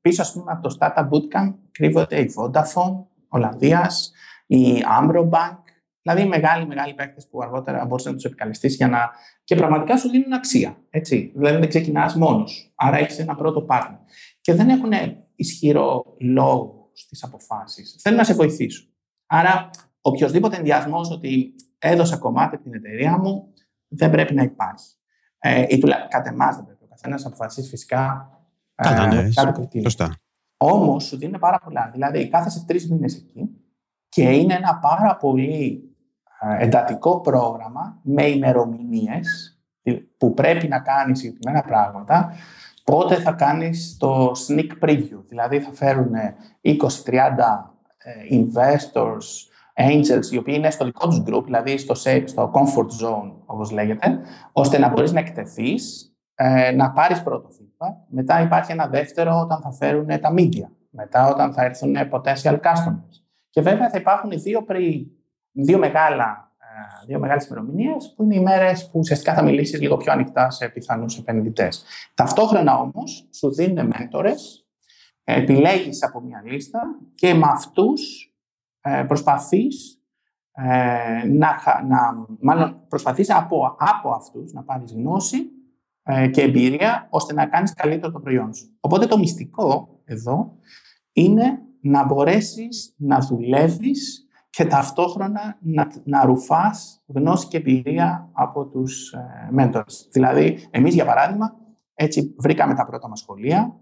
[0.00, 4.12] πίσω ας πούμε, από το Startup Bootcamp κρύβονται η Vodafone, Ολλανδίας,
[4.46, 4.62] η
[5.00, 5.58] Ambro Bank,
[6.02, 9.10] δηλαδή μεγάλοι, μεγάλοι παίκτες που αργότερα μπορούσε να τους επικαλεστείς για να.
[9.44, 10.76] και πραγματικά σου δίνουν αξία.
[10.90, 11.32] Έτσι.
[11.34, 12.72] Δηλαδή δεν ξεκινάς μόνος.
[12.74, 13.98] Άρα έχεις ένα πρώτο partner.
[14.40, 14.92] Και δεν έχουν
[15.36, 17.96] ισχυρό λόγο στις αποφάσεις.
[18.00, 18.88] Θέλουν να σε βοηθήσουν.
[19.26, 23.52] Άρα, οποιοδήποτε ενδιασμός ότι έδωσα κομμάτι από την εταιρεία μου
[23.88, 24.94] δεν πρέπει να υπάρχει.
[25.38, 26.84] Ε, ή τουλάχιστον κατ' εμάς δεν πρέπει.
[26.84, 28.30] Ο καθένας να αποφασίσει φυσικά
[28.74, 29.90] Καλά, ε, ναι, κάποιο κριτήριο.
[30.56, 31.90] Όμως σου δίνει πάρα πολλά.
[31.92, 33.50] Δηλαδή, κάθεσαι τρεις μήνες εκεί
[34.08, 35.82] και είναι ένα πάρα πολύ
[36.40, 39.60] ε, εντατικό πρόγραμμα με ημερομηνίες
[40.16, 42.32] που πρέπει να κάνεις συγκεκριμένα πράγματα
[42.86, 46.12] πότε θα κάνεις το sneak preview; Δηλαδή θα φέρουν
[46.62, 46.76] 20-30
[47.96, 49.24] ε, investors,
[49.74, 51.94] angels, οι οποίοι είναι στο δικό τους group, δηλαδή στο,
[52.24, 54.20] στο comfort zone, όπως λέγεται,
[54.52, 57.94] ώστε να μπορείς να εκτεθείς, ε, να πάρεις πρώτο feedback.
[58.08, 60.68] Μετά υπάρχει ένα δεύτερο όταν θα φέρουν τα media.
[60.90, 63.22] Μετά όταν θα έρθουν potential customers.
[63.50, 65.12] Και βέβαια θα υπάρχουν δύο, πρι,
[65.52, 66.45] δύο μεγάλα
[67.06, 70.68] δύο μεγάλες ημερομηνίες, που είναι οι μέρες που ουσιαστικά θα μιλήσεις λίγο πιο ανοιχτά σε
[70.68, 71.84] πιθανούς επενδυτές.
[72.14, 74.66] Ταυτόχρονα όμως σου δίνουν μέντορες,
[75.24, 76.80] επιλέγεις από μια λίστα
[77.14, 78.32] και με αυτούς
[78.80, 80.00] ε, προσπαθείς
[80.52, 81.48] ε, να,
[81.88, 85.38] να, μάλλον προσπαθείς από, από αυτούς να πάρεις γνώση
[86.02, 88.76] ε, και εμπειρία ώστε να κάνεις καλύτερο το προϊόν σου.
[88.80, 90.56] Οπότε το μυστικό εδώ
[91.12, 94.25] είναι να μπορέσεις να δουλεύεις
[94.56, 100.08] και ταυτόχρονα να, να ρουφάς γνώση και εμπειρία από τους ε, mentors.
[100.12, 101.56] Δηλαδή, εμείς για παράδειγμα,
[101.94, 103.76] έτσι βρήκαμε τα πρώτα μας σχολεία,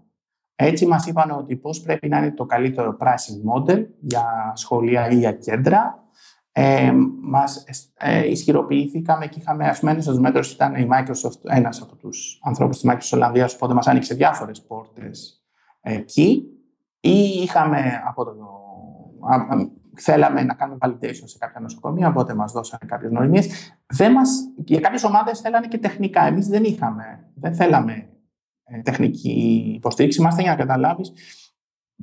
[0.55, 5.15] έτσι μας είπαν ότι πώς πρέπει να είναι το καλύτερο pricing model για σχολεία ή
[5.15, 6.03] για κέντρα.
[6.51, 11.95] Ε, μας ε, ισχυροποιήθηκαμε και είχαμε, ας πούμε, ένας μέτρος ήταν η Microsoft, ένας από
[11.95, 15.45] τους ανθρώπους της Microsoft Ολλανδίας, οπότε μας άνοιξε διάφορες πόρτες
[15.81, 16.49] εκεί.
[16.99, 18.31] Ή είχαμε από το
[19.97, 23.75] θέλαμε να κάνουμε validation σε κάποια νοσοκομεία, οπότε μας δώσανε κάποιες νοημίες.
[24.55, 26.25] Για κάποιες ομάδες θέλανε και τεχνικά.
[26.25, 28.09] Εμείς δεν είχαμε, δεν θέλαμε
[28.63, 30.19] ε, τεχνική υποστήριξη.
[30.19, 31.11] Είμαστε για να καταλάβεις,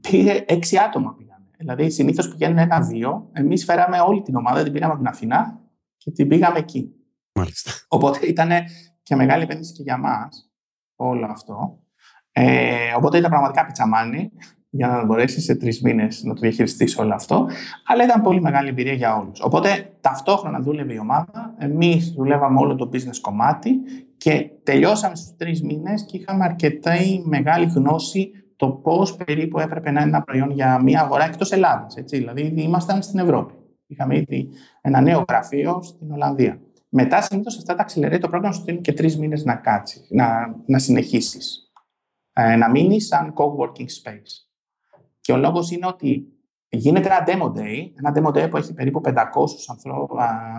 [0.01, 1.45] πήγε έξι άτομα πήγανε.
[1.57, 3.29] Δηλαδή, συνήθως πηγαίνουν ένα-δύο.
[3.33, 5.61] Εμείς φέραμε όλη την ομάδα, την πήραμε από την Αθηνά
[5.97, 6.95] και την πήγαμε εκεί.
[7.33, 7.71] Μάλιστα.
[7.89, 8.51] Οπότε ήταν
[9.03, 10.51] και μεγάλη επένδυση και για μας
[10.97, 11.79] όλο αυτό.
[12.33, 14.33] Ε, οπότε ήταν πραγματικά πιτσαμάνι
[14.75, 17.47] για να μπορέσει σε τρεις μήνες να το διαχειριστείς όλο αυτό.
[17.87, 19.41] Αλλά ήταν πολύ μεγάλη εμπειρία για όλους.
[19.41, 21.55] Οπότε ταυτόχρονα δούλευε η ομάδα.
[21.59, 23.71] Εμείς δουλεύαμε όλο το business κομμάτι
[24.17, 26.93] και τελειώσαμε στους τρεις μήνες και είχαμε αρκετά
[27.25, 31.95] μεγάλη γνώση το πώς περίπου έπρεπε να είναι ένα προϊόν για μια αγορά εκτός Ελλάδας.
[32.05, 33.55] Δηλαδή, ήδη ήμασταν στην Ευρώπη.
[33.87, 34.49] Είχαμε ήδη
[34.81, 36.61] ένα νέο γραφείο στην Ολλανδία.
[36.89, 37.85] Μετά, συνήθως αυτά τα
[38.19, 41.71] το πρόγραμμα σου δίνει και τρεις μήνες να κάτσεις, να, να συνεχίσεις.
[42.33, 44.52] Ε, να μείνεις σαν co-working space.
[45.23, 46.27] Και ο λόγος είναι ότι
[46.69, 49.11] γίνεται ένα demo day, ένα demo day που έχει περίπου 500,
[49.71, 50.17] ανθρώπου,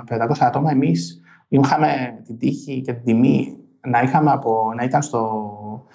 [0.10, 0.72] 500 άτομα.
[0.72, 5.88] Εμείς είχαμε την τύχη και την τιμή να, είχαμε από, να ήταν στο,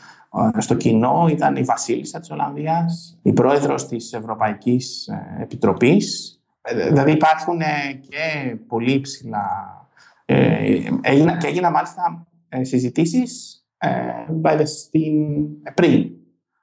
[0.59, 6.41] στο κοινό, ήταν η Βασίλισσα της Ολλανδίας, η πρόεδρος της Ευρωπαϊκής ε, Επιτροπής.
[6.63, 7.59] Ε, δηλαδή υπάρχουν
[8.09, 9.47] και πολύ υψηλά...
[10.25, 10.79] Ε,
[11.39, 12.27] και έγιναν μάλιστα
[12.61, 16.11] συζητήσεις ε, στην, πριν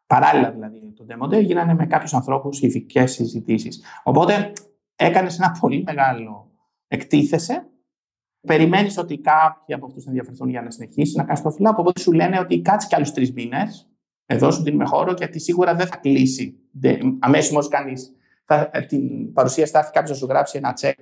[0.08, 3.84] Παράλληλα δηλαδή το Demo Day γίνανε με κάποιους ανθρώπους ειδικέ συζητήσεις.
[4.04, 4.54] Οπότε
[4.96, 6.52] έκανες ένα πολύ μεγάλο
[6.88, 7.70] εκτίθεσαι.
[8.48, 11.82] Περιμένεις ότι κάποιοι από αυτούς θα ενδιαφερθούν για να συνεχίσει να κάνεις το φυλάκο.
[11.82, 13.90] Οπότε σου λένε ότι κάτσε κι άλλους τρεις μήνες.
[14.26, 16.60] Εδώ σου δίνουμε χώρο γιατί σίγουρα δεν θα κλείσει.
[17.20, 18.16] Αμέσως μόλι κάνεις
[18.88, 21.00] την παρουσίαση, θα έρθει κάποιος να σου γράψει ένα τσεκ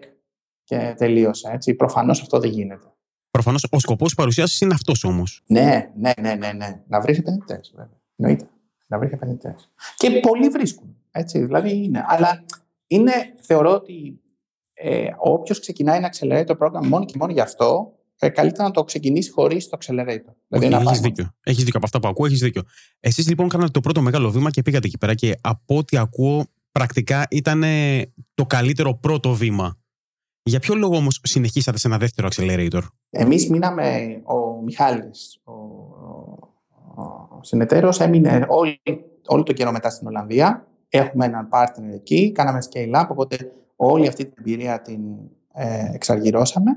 [0.63, 1.57] και τελείωσε.
[1.77, 2.93] Προφανώς αυτό δεν γίνεται.
[3.31, 5.43] Προφανώς ο σκοπός της παρουσίασης είναι αυτός όμως.
[5.45, 6.83] Ναι, ναι, ναι, ναι, ναι.
[6.87, 7.99] Να βρεις επενδυτέ, βέβαια.
[8.15, 8.47] Εννοείται
[8.87, 9.71] να βρει επενδυτές.
[9.97, 10.95] Και πολλοί βρίσκουν.
[11.11, 12.03] Έτσι, δηλαδή είναι.
[12.07, 12.45] Αλλά
[12.87, 14.21] είναι, θεωρώ ότι
[14.73, 18.83] ε, όποιος ξεκινάει ένα accelerator πρόγραμμα μόνο και μόνο γι' αυτό, ε, καλύτερα να το
[18.83, 20.33] ξεκινήσει χωρίς το accelerator.
[20.47, 21.35] Δηλαδή έχεις δίκιο.
[21.43, 21.77] Έχεις δίκιο.
[21.77, 22.61] Από αυτά που ακούω, έχεις δίκιο.
[22.99, 26.45] Εσείς λοιπόν κάνατε το πρώτο μεγάλο βήμα και πήγατε εκεί πέρα και από ό,τι ακούω,
[26.71, 27.63] πρακτικά ήταν
[28.33, 29.77] το καλύτερο πρώτο βήμα.
[30.43, 35.53] Για ποιο λόγο όμως συνεχίσατε σε ένα δεύτερο accelerator, Εμείς μείναμε, ο Μιχάλης, ο
[36.95, 38.81] ο συνεταίρο έμεινε όλη,
[39.27, 40.67] όλο το καιρό μετά στην Ολλανδία.
[40.89, 43.37] Έχουμε έναν partner εκεί, κάναμε scale up, οπότε
[43.75, 45.01] όλη αυτή την εμπειρία την
[45.53, 46.71] ε, εξαργυρώσαμε.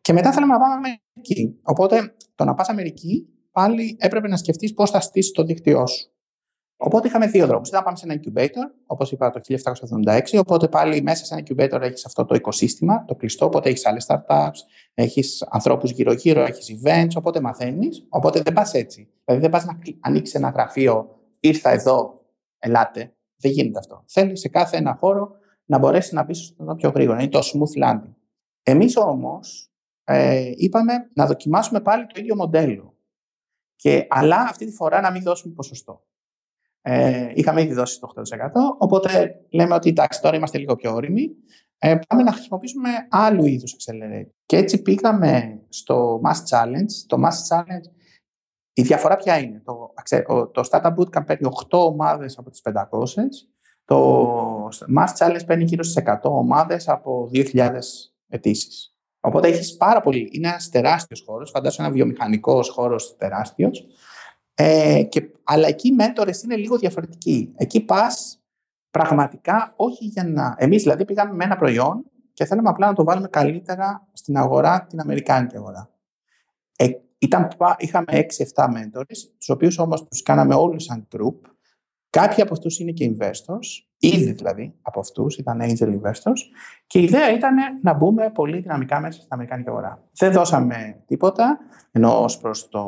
[0.00, 1.58] Και μετά θέλαμε να πάμε Αμερική.
[1.62, 6.08] Οπότε το να πας Αμερική πάλι έπρεπε να σκεφτείς πώς θα στήσεις το δίκτυό σου.
[6.76, 7.68] Οπότε είχαμε δύο δρόμους.
[7.68, 9.40] Ήταν να πάμε σε ένα incubator, όπως είπα το
[10.04, 10.38] 1776.
[10.38, 13.46] Οπότε πάλι μέσα σε ένα incubator έχεις αυτό το οικοσύστημα, το κλειστό.
[13.46, 14.58] Οπότε έχεις άλλες startups,
[14.94, 17.16] έχεις ανθρώπους γύρω-γύρω, έχεις events.
[17.16, 18.06] Οπότε μαθαίνεις.
[18.08, 19.08] Οπότε δεν πας έτσι.
[19.24, 22.20] Δηλαδή δεν πας να ανοίξεις ένα γραφείο, ήρθα εδώ,
[22.58, 23.14] ελάτε.
[23.36, 24.04] Δεν γίνεται αυτό.
[24.06, 25.30] Θέλεις σε κάθε ένα χώρο
[25.64, 27.20] να μπορέσεις να πεις στο πιο γρήγορα.
[27.20, 28.14] Είναι το smooth landing.
[28.62, 29.70] Εμείς όμως
[30.04, 32.98] ε, είπαμε να δοκιμάσουμε πάλι το ίδιο μοντέλο.
[33.76, 36.04] Και, αλλά αυτή τη φορά να μην δώσουμε ποσοστό.
[36.82, 38.22] Ε, είχαμε ήδη δώσει το 8%.
[38.78, 41.30] Οπότε λέμε ότι εντάξει, τώρα είμαστε λίγο πιο όριμοι.
[41.86, 44.30] Ε, πάμε να χρησιμοποιήσουμε άλλου είδους accelerator.
[44.46, 46.92] Και έτσι πήγαμε στο Mass Challenge.
[47.06, 47.90] Το Mass Challenge,
[48.72, 49.94] η διαφορά ποια είναι; Το,
[50.52, 52.74] το Startup Bootcamp παίρνει 8 ομάδες από τις 500.
[53.84, 57.70] Το Mass Challenge παίρνει γύρω στις 100 ομάδες από 2.000
[58.28, 58.94] αιτήσεις.
[59.20, 60.28] Οπότε έχεις πάρα πολύ.
[60.32, 61.50] Είναι ένας τεράστιος χώρος.
[61.50, 63.86] Φαντάζομαι ένα βιομηχανικός χώρος τεράστιος.
[64.54, 67.52] Ε, και, αλλά εκεί οι μέντορες είναι λίγο διαφορετικοί.
[67.56, 68.43] Εκεί πας
[68.98, 70.54] πραγματικά όχι για να...
[70.58, 74.86] Εμείς δηλαδή πήγαμε με ένα προϊόν και θέλαμε απλά να το βάλουμε καλύτερα στην αγορά,
[74.88, 75.90] την Αμερικάνικη αγορά.
[76.76, 78.06] Ε, ήταν, είχαμε
[78.54, 81.34] 6-7 μέντορες, τους οποίους όμως τους κάναμε όλους σαν group.
[82.10, 86.40] Κάποιοι από αυτούς είναι και investors, ήδη δηλαδή από αυτούς, ήταν angel investors.
[86.86, 90.02] Και η ιδέα ήταν να μπούμε πολύ δυναμικά μέσα στην Αμερικάνικη αγορά.
[90.12, 91.58] Δεν δώσαμε τίποτα,
[91.90, 92.82] ενώ ως προς το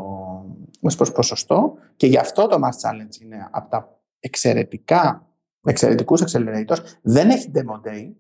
[0.80, 5.26] ως προς ποσοστό και γι' αυτό το Mass Challenge είναι από τα εξαιρετικά,
[5.66, 6.78] εξαιρετικούς accelerators.
[7.02, 8.12] Δεν έχει demo day,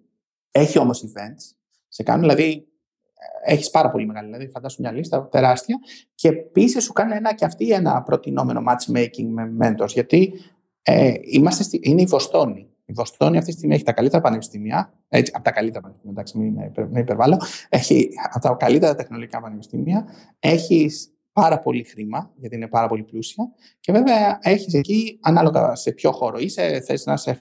[0.50, 1.56] έχει όμως events.
[1.88, 2.66] Σε κάνουν, δηλαδή,
[3.44, 5.78] έχεις πάρα πολύ μεγάλη, δηλαδή φαντάσου μια λίστα τεράστια
[6.14, 10.32] και επίσης σου κάνει ένα και αυτή ένα προτινόμενο matchmaking με mentors γιατί
[10.82, 12.68] ε, είμαστε στη, είναι η Βοστόνη.
[12.84, 16.38] Η Βοστόνη αυτή τη στιγμή έχει τα καλύτερα πανεπιστήμια, έτσι, από τα καλύτερα πανεπιστήμια, εντάξει,
[16.38, 16.54] μην,
[16.90, 20.06] μην υπερβάλλω, έχει από τα καλύτερα τεχνολογικά πανεπιστήμια,
[20.38, 23.44] έχεις πάρα πολύ χρήμα, γιατί είναι πάρα πολύ πλούσια.
[23.80, 27.40] Και βέβαια έχεις εκεί, ανάλογα σε ποιο χώρο είσαι, θες να είσαι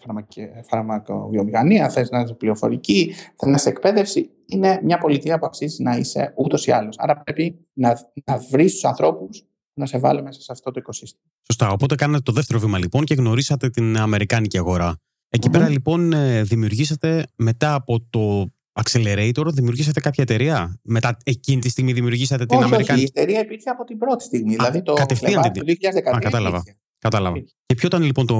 [0.69, 4.29] φαρμακοβιομηχανία, θες να είσαι πληροφορική, θες να είσαι εκπαίδευση.
[4.45, 6.95] Είναι μια πολιτεία που αξίζει να είσαι ούτως ή άλλως.
[6.99, 11.23] Άρα πρέπει να, να βρεις τους ανθρώπους να σε βάλει μέσα σε αυτό το οικοσύστημα.
[11.41, 11.69] Σωστά.
[11.69, 14.95] Οπότε κάνατε το δεύτερο βήμα λοιπόν και γνωρίσατε την Αμερικάνικη αγορά.
[15.29, 18.51] Εκεί πέρα λοιπόν ε, δημιουργήσατε μετά από το
[18.83, 22.93] Accelerator, δημιουργήσατε κάποια εταιρεία; Μετά εκείνη τη στιγμή δημιουργήσατε την Αμερικανική.
[22.93, 24.53] Όχι, η εταιρεία υπήρχε από την πρώτη στιγμή.
[24.53, 25.53] Α, δηλαδή το, κατευθείαν την...
[25.53, 25.73] το
[26.11, 26.15] 2013.
[26.15, 26.63] Α, κατάλαβα.
[26.99, 27.39] κατάλαβα.
[27.65, 28.35] Και ποιο ήταν λοιπόν το,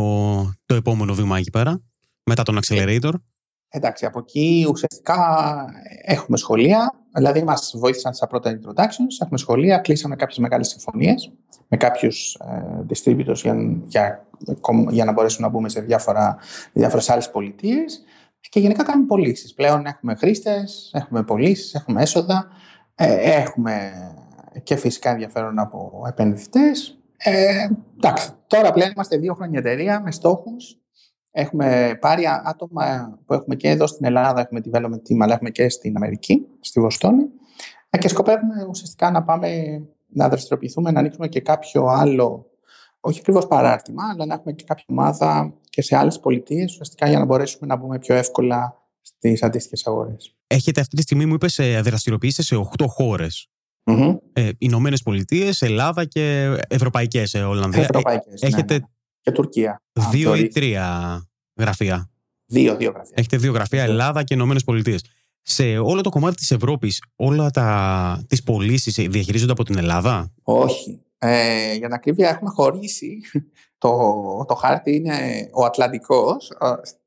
[0.65, 1.82] το επόμενο βήμα εκεί πέρα,
[2.24, 3.12] μετά τον Accelerator;
[3.69, 5.17] Εντάξει, από εκεί ουσιαστικά
[6.04, 6.93] έχουμε σχολεία.
[7.15, 11.32] Δηλαδή, μας βοήθησαν στα πρώτα introductions, έχουμε σχολεία, κλείσαμε κάποιες μεγάλες συμφωνίες
[11.67, 14.28] με κάποιους ε, distributors για, για,
[14.89, 15.82] για, να μπορέσουμε να μπούμε σε
[16.74, 18.04] διάφορες άλλες πολιτείες.
[18.49, 19.53] Και γενικά κάνουμε πωλήσεις.
[19.53, 22.47] Πλέον έχουμε χρήστες, έχουμε πωλήσεις, έχουμε έσοδα,
[22.95, 23.91] ε, έχουμε
[24.63, 26.99] και φυσικά ενδιαφέρον από επενδυτές.
[27.17, 30.79] Ε, εντάξει, τώρα πλέον είμαστε δύο χρόνια εταιρεία με στόχους.
[31.31, 35.69] Έχουμε πάρει άτομα που έχουμε και εδώ στην Ελλάδα, έχουμε development team, αλλά έχουμε και
[35.69, 37.23] στην Αμερική, στη Βοστόνη.
[37.89, 39.49] Ε, και σκοπεύουμε ουσιαστικά να πάμε
[40.08, 42.45] να δραστηριοποιηθούμε, να ανοίξουμε και κάποιο άλλο,
[43.06, 47.20] όχι ακριβώς παράρτημα, αλλά να έχουμε και κάποια ομάδα και σε άλλες πολιτείες, ουσιαστικά για
[47.20, 50.36] να μπορέσουμε να μπούμε πιο εύκολα στις αντίστοιχες αγορές.
[50.48, 53.50] Έχετε αυτή τη στιγμή, μου είπες, δραστηριοποιήσετε σε 8 χώρες.
[53.84, 54.18] Mm-hmm.
[54.34, 57.82] Ε, Ηνωμένες Πολιτείες, Ελλάδα και Ευρωπαϊκές ε, Ολλανδία.
[57.82, 58.86] Ευρωπαϊκές, ε, Έχετε ναι, ναι.
[59.22, 59.82] Και Τουρκία.
[60.12, 61.22] Δύο ή τρία
[61.60, 62.10] γραφεία.
[62.46, 63.13] Δύο, δύο γραφεία.
[63.15, 65.04] Έχετε δύο γραφεία, Ελλάδα και Ηνωμένες Πολιτείες.
[65.41, 71.05] Σε όλο το κομμάτι της Ευρώπης, όλα τα τις πωλήσεις διαχειρίζονται από την Ελλάδα; Όχι.
[71.17, 73.21] Ε, για να ακρίβεια, έχουμε χωρίσει.
[73.78, 76.51] Το, το χάρτη είναι ο Ατλαντικός.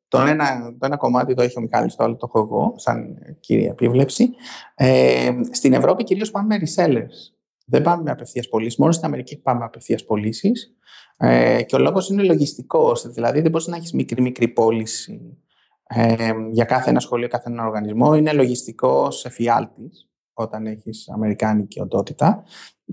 [0.08, 3.18] Το ένα, το ένα κομμάτι το έχει ο Μιχάλης, το άλλο το έχω εγώ, σαν
[3.40, 4.30] κύρια επίβλεψη.
[4.74, 7.32] Ε, στην Ευρώπη κυρίως πάμε με resellers.
[7.66, 8.78] Δεν πάμε με απευθείας πωλήσεις.
[8.78, 10.74] Μόνο στην Αμερική πάμε με απευθείας πωλήσεις.
[11.16, 13.06] Ε, και ο λόγος είναι λογιστικός.
[13.06, 15.38] Δηλαδή δεν μπορείς να έχεις μικρή-μικρή πώληση
[15.86, 18.14] ε, για κάθε ένα σχολείο, κάθε ένα οργανισμό.
[18.14, 20.08] Είναι λογιστικός εφιάλτης
[20.42, 22.44] όταν έχεις αμερικάνικη οντότητα.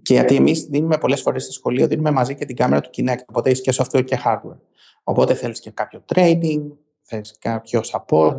[0.01, 3.25] Και γιατί εμείς δίνουμε πολλές φορές στο σχολείο, δίνουμε μαζί και την κάμερα του Kinect.
[3.25, 4.59] Οπότε έχεις και software και hardware.
[5.03, 6.61] Οπότε θέλεις και κάποιο training,
[7.01, 8.37] θέλεις κάποιο support,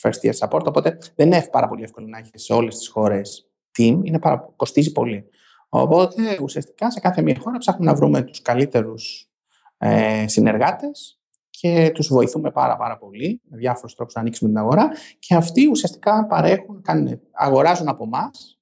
[0.00, 0.64] first year support.
[0.64, 4.00] Οπότε δεν είναι πάρα πολύ εύκολο να έχεις σε όλες τις χώρες team.
[4.02, 5.28] Είναι πάρα, κοστίζει πολύ.
[5.68, 9.30] Οπότε ουσιαστικά σε κάθε μία χώρα ψάχνουμε να βρούμε τους καλύτερους
[9.78, 11.18] ε, συνεργάτες
[11.60, 14.88] και τους βοηθούμε πάρα πάρα πολύ με διάφορους τρόπους να ανοίξουμε την αγορά
[15.18, 18.58] και αυτοί ουσιαστικά παρέχουν, κάνουν, αγοράζουν από εμάς.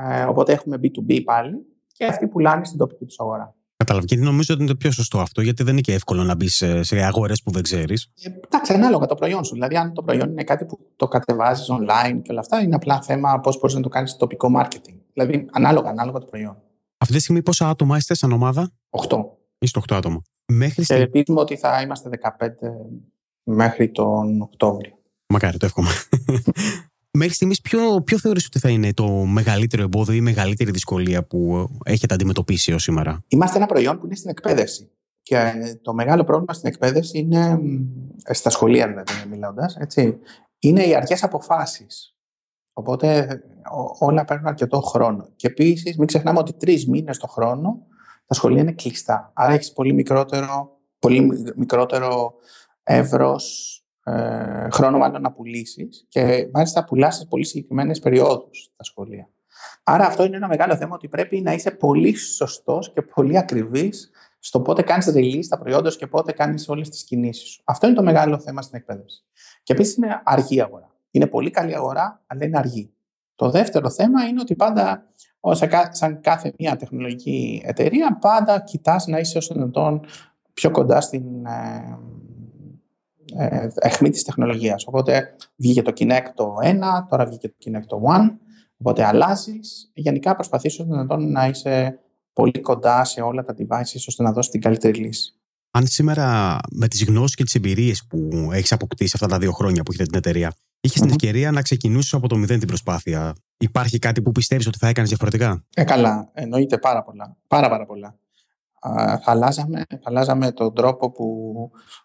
[0.00, 1.56] Ε, οπότε έχουμε B2B πάλι
[1.92, 3.54] και αυτοί πουλάνε στην τοπική τους αγορά.
[3.76, 4.06] Κατάλαβα.
[4.06, 6.64] Και νομίζω ότι είναι το πιο σωστό αυτό, γιατί δεν είναι και εύκολο να μπεις
[6.80, 8.10] σε αγορές που δεν ξέρεις.
[8.22, 9.52] Ε, εντάξει, ανάλογα το προϊόν σου.
[9.52, 13.02] Δηλαδή, αν το προϊόν είναι κάτι που το κατεβάζεις online και όλα αυτά, είναι απλά
[13.02, 14.96] θέμα πώς μπορείς να το κάνεις στο τοπικό marketing.
[15.12, 16.56] Δηλαδή, ανάλογα, ανάλογα το προϊόν.
[16.98, 19.24] Αυτή τη στιγμή, πόσα άτομα είστε σαν ομάδα, 8.
[19.58, 20.22] Είστε 8 άτομα.
[20.52, 22.48] Μέχρι και ελπίζουμε ότι θα είμαστε 15
[23.42, 24.98] μέχρι τον Οκτώβριο.
[25.26, 25.88] Μακάρι, το εύχομαι.
[27.18, 31.26] Μέχρι στιγμής, ποιο, ποιο θεωρείς ότι θα είναι το μεγαλύτερο εμπόδιο ή η μεγαλύτερη δυσκολία
[31.26, 34.90] που έχετε αντιμετωπίσει ως σήμερα; Είμαστε ένα προϊόν που είναι στην εκπαίδευση.
[35.22, 37.58] Και το μεγάλο πρόβλημα στην εκπαίδευση είναι,
[38.30, 39.76] στα σχολεία δηλαδή μιλώντας,
[40.58, 42.14] είναι οι αργέ αποφάσεις.
[42.72, 43.40] Οπότε
[43.98, 45.28] όλα παίρνουν αρκετό χρόνο.
[45.36, 47.86] Και επίσης, μην ξεχνάμε ότι τρεις μήνες το χρόνο
[48.28, 49.30] τα σχολεία είναι κλειστά.
[49.34, 52.34] Άρα έχεις πολύ μικρότερο, πολύ μικρότερο
[52.82, 53.72] εύρος
[54.04, 59.28] ε, χρόνο μάλλον να πουλήσεις και μάλιστα πουλάς σε πολύ συγκεκριμένες περιόδους τα σχολεία.
[59.82, 64.10] Άρα αυτό είναι ένα μεγάλο θέμα ότι πρέπει να είσαι πολύ σωστός και πολύ ακριβής
[64.38, 67.62] στο πότε κάνεις release τα προϊόντα και πότε κάνεις όλες τις κινήσεις σου.
[67.64, 69.24] Αυτό είναι το μεγάλο θέμα στην εκπαίδευση.
[69.62, 70.90] Και επίσης είναι αργή αγορά.
[71.10, 72.92] Είναι πολύ καλή αγορά, αλλά είναι αργή.
[73.34, 75.06] Το δεύτερο θέμα είναι ότι πάντα,
[75.90, 80.00] σαν κάθε μια τεχνολογική εταιρεία, πάντα κοιτάς να είσαι όσο δυνατόν
[80.52, 81.98] πιο κοντά στην, ε,
[83.36, 84.86] ε, αιχμή της τεχνολογίας.
[84.86, 88.38] Οπότε βγήκε το Kinect το 1, τώρα βγήκε το Kinect το 1,
[88.76, 89.90] οπότε αλλάζεις.
[89.94, 91.98] Γενικά προσπαθήσω να, να είσαι
[92.32, 95.32] πολύ κοντά σε όλα τα devices ώστε να δώσεις την καλύτερη λύση.
[95.70, 99.82] Αν σήμερα με τις γνώσεις και τις εμπειρίες που έχεις αποκτήσει αυτά τα δύο χρόνια
[99.82, 103.34] που έχετε την εταιρεία, είχες την ευκαιρία να ξεκινήσεις από το μηδέν την προσπάθεια.
[103.56, 106.30] Υπάρχει κάτι που πιστεύεις ότι θα έκανες διαφορετικά; Ε, καλά.
[106.32, 107.36] Εννοείται πάρα πολλά.
[107.48, 108.18] Πάρα, πάρα πολλά
[108.80, 111.54] θα αλλάζαμε, θα αλλάζαμε τον τρόπο που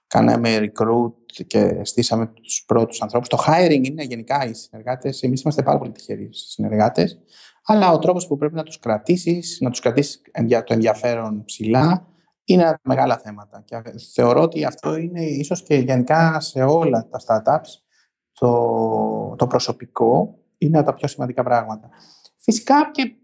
[0.07, 3.27] κάναμε recruit και στήσαμε τους πρώτους ανθρώπους.
[3.27, 5.21] Το hiring είναι γενικά οι συνεργάτες.
[5.21, 7.19] Εμείς είμαστε πάρα πολύ τυχεροί συνεργάτες.
[7.65, 10.21] Αλλά ο τρόπος που πρέπει να τους κρατήσεις, να τους κρατήσεις
[10.65, 12.07] το ενδιαφέρον ψηλά,
[12.43, 13.63] είναι μεγάλα θέματα.
[13.65, 13.81] Και
[14.13, 17.82] θεωρώ ότι αυτό είναι ίσως και γενικά σε όλα τα startups
[18.33, 21.89] το, το προσωπικό είναι από τα πιο σημαντικά πράγματα.
[22.37, 23.15] Φυσικά και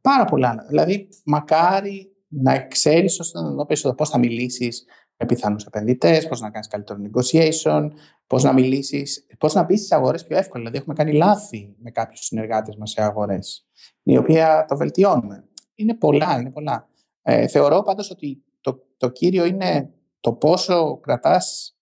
[0.00, 0.64] πάρα πολλά.
[0.68, 4.84] Δηλαδή, μακάρι να ξέρεις ώστε να το πώς θα μιλήσεις
[5.16, 7.88] με πιθανούς επενδυτές, πώς να κάνεις καλύτερο negotiation,
[8.26, 10.60] πώς να μιλήσεις, πώς να μπεις στις αγορές πιο εύκολα.
[10.60, 13.66] Δηλαδή, έχουμε κάνει λάθη με κάποιους συνεργάτες μας σε αγορές,
[14.02, 15.44] η οποία το βελτιώνουμε.
[15.74, 16.88] Είναι πολλά, είναι πολλά.
[17.22, 21.76] Ε, θεωρώ πάντως ότι το, το κύριο είναι το πόσο κρατάς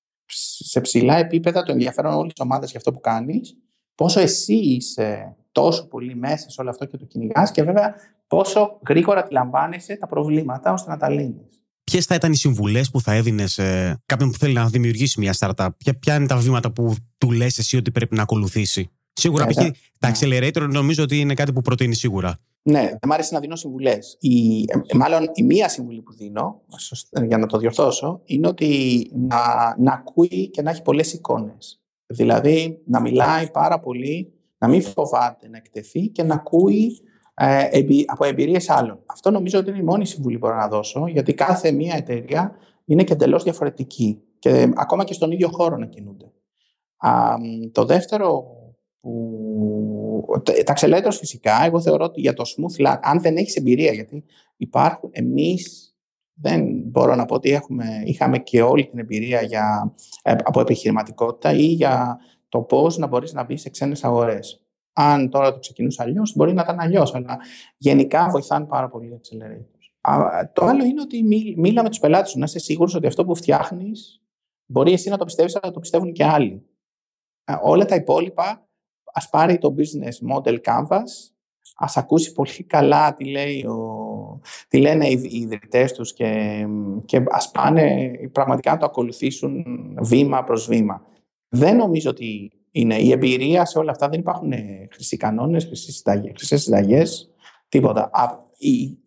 [0.58, 3.56] σε ψηλά επίπεδα το ενδιαφέρον όλης της ομάδας για αυτό που κάνεις,
[3.94, 7.94] πόσο εσύ είσαι τόσο πολύ μέσα σε όλο αυτό και το κυνηγάς και βέβαια
[8.26, 11.62] πόσο γρήγορα αντιλαμβάνεσαι τα προβλήματα ώστε να τα λύνεις.
[11.84, 15.34] Ποιες θα ήταν οι συμβουλές που θα έδινες σε κάποιον που θέλει να δημιουργήσει μια
[15.38, 19.46] startup, ποια, ποια είναι τα βήματα που του λες εσύ ότι πρέπει να ακολουθήσει; Σίγουρα,
[19.46, 19.56] π.χ.
[19.98, 22.38] τα accelerator νομίζω ότι είναι κάτι που προτείνεις σίγουρα.
[22.62, 24.18] Ναι, δεν μου αρέσει να δίνω συμβουλές.
[24.20, 26.60] Ε, μάλλον η μία συμβουλή που δίνω,
[27.26, 31.82] για να το διορθώσω, είναι ότι να, να ακούει και να έχει πολλές εικόνες.
[32.06, 37.00] Δηλαδή να μιλάει πάρα πολύ, να μην φοβάται να εκτεθεί και να ακούει
[37.34, 37.68] ε,
[38.06, 39.02] από εμπειρίες άλλων.
[39.06, 42.56] Αυτό νομίζω ότι είναι η μόνη συμβουλή που μπορώ να δώσω, γιατί κάθε μία εταιρεία
[42.84, 46.32] είναι και εντελώς διαφορετική και ακόμα και στον ίδιο χώρο να κινούνται.
[46.96, 47.36] Α,
[47.72, 48.44] το δεύτερο
[49.00, 49.40] που...
[50.64, 54.24] Τα accelerators φυσικά, εγώ θεωρώ ότι για το smooth land, αν δεν έχεις εμπειρία, γιατί
[54.56, 55.94] υπάρχουν, εμείς
[56.40, 61.52] δεν μπορώ να πω ότι έχουμε, είχαμε και όλη την εμπειρία για, ε, από επιχειρηματικότητα
[61.52, 64.64] ή για το πώς να μπορείς να μπεις σε ξένες αγορές.
[64.92, 67.38] Αν τώρα το ξεκινούσε αλλιώς, μπορεί να ήταν αλλιώς, αλλά
[67.76, 70.48] γενικά βοηθάνε πάρα πολύ οι accelerators.
[70.52, 71.22] το άλλο είναι ότι
[71.56, 74.22] μίλα με τους πελάτες σου, να είσαι σίγουρος ότι αυτό που φτιάχνεις
[74.66, 76.64] μπορεί εσύ να το πιστεύεις, αλλά το πιστεύουν και άλλοι.
[77.62, 78.69] Όλα τα υπόλοιπα
[79.12, 81.30] ας πάρει το business model canvas,
[81.76, 86.64] ας ακούσει πολύ καλά τι, λέει ο, τι λένε οι ιδρυτές τους και,
[87.04, 89.64] και ας πάνε πραγματικά να το ακολουθήσουν
[90.02, 91.02] βήμα προς βήμα.
[91.48, 94.52] Δεν νομίζω ότι είναι η εμπειρία σε όλα αυτά, δεν υπάρχουν
[94.92, 95.64] χρυσοί κανόνες,
[96.34, 97.30] χρυσές συνταγές,
[97.68, 98.10] τίποτα.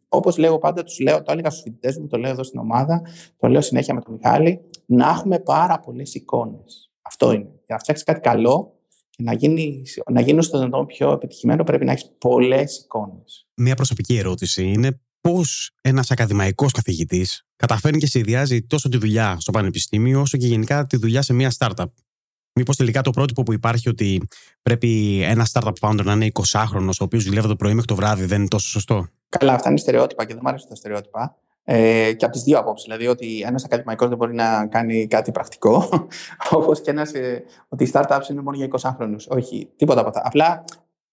[0.08, 3.02] Όπως λέω πάντα, τους λέω, το έλεγα στους φοιτητές μου, το λέω εδώ στην ομάδα,
[3.38, 6.92] το λέω συνέχεια με τον Μιχάλη, να έχουμε πάρα πολλές εικόνες.
[7.02, 7.44] Αυτό είναι.
[7.44, 8.74] Για να φτιάξεις κάτι καλό,
[9.16, 13.48] και να γίνει, να γίνει στο δυνατόν πιο επιτυχημένο πρέπει να έχεις πολλές εικόνες.
[13.56, 19.52] Μία προσωπική ερώτηση είναι πώς ένας ακαδημαϊκός καθηγητής καταφέρνει και συνδυάζει τόσο τη δουλειά στο
[19.52, 21.86] πανεπιστήμιο όσο και γενικά τη δουλειά σε μια startup.
[22.56, 24.22] Μήπως τελικά το πρότυπο που υπάρχει ότι
[24.62, 28.26] πρέπει ένα startup founder να είναι 20χρονο, ο οποίος δουλεύει το πρωί μέχρι το βράδυ,
[28.26, 29.08] δεν είναι τόσο σωστό;
[29.40, 31.38] Καλά, αυτά είναι στερεότυπα και δεν μου αρέσουν τα στερεότυπα.
[31.66, 32.86] Ε, και από τις δύο απόψεις.
[32.86, 35.90] Δηλαδή, ότι ένας ακαδημαϊκός δεν μπορεί να κάνει κάτι πρακτικό,
[36.58, 37.14] όπως και ένας.
[37.14, 39.16] Ε, ότι οι startups είναι μόνο για 20 χρόνου.
[39.28, 40.22] Όχι, τίποτα από αυτά.
[40.26, 40.64] Απλά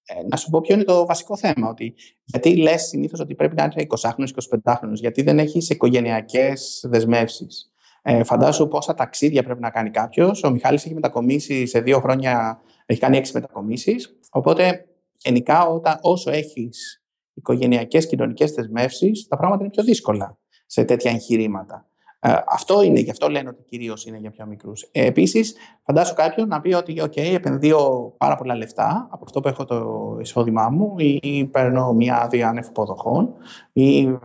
[0.04, 1.68] ε, να σου πω ποιο είναι το βασικό θέμα.
[1.68, 4.26] Ότι γιατί λες συνήθως ότι πρέπει να είναι 20χρονο,
[4.64, 7.72] 25χρονο, γιατί δεν έχεις οικογενειακές δεσμεύσεις.
[8.02, 10.42] Ε, φαντάσου πόσα ταξίδια πρέπει να κάνει κάποιος.
[10.42, 14.18] Ο Μιχάλης έχει μετακομίσει σε δύο χρόνια, έχει κάνει έξι μετακομίσεις.
[14.30, 14.86] Οπότε,
[15.18, 20.39] γενικά, όταν, όσο έχεις οικογενειακές κοινωνικές δεσμεύσεις, τα πράγματα είναι πιο δύσκολα
[20.70, 21.85] σε τέτοια εγχειρήματα.
[22.22, 24.83] Ε, αυτό είναι, γι' αυτό λένε ότι κυρίως είναι για πιο μικρούς.
[24.92, 29.48] Ε, Επίσης, φαντάσου κάποιον να πει ότι, OK, επενδύω πάρα πολλά λεφτά από αυτό που
[29.48, 33.35] έχω το εισόδημά μου ή παίρνω μια άδεια άνευ υποδοχών
[33.72, 34.16] ή ε,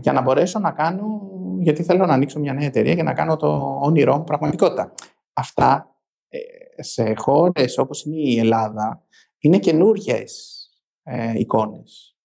[0.00, 3.36] για να μπορέσω να κάνω, γιατί θέλω να ανοίξω μια νέα εταιρεία για να κάνω
[3.36, 4.94] το όνειρό μου πραγματικότητα.
[5.32, 5.96] Αυτά
[6.28, 6.38] ε,
[6.82, 9.02] σε χώρες όπως είναι η Ελλάδα
[9.38, 10.24] είναι καινούριε
[11.02, 12.16] ε, εικόνες,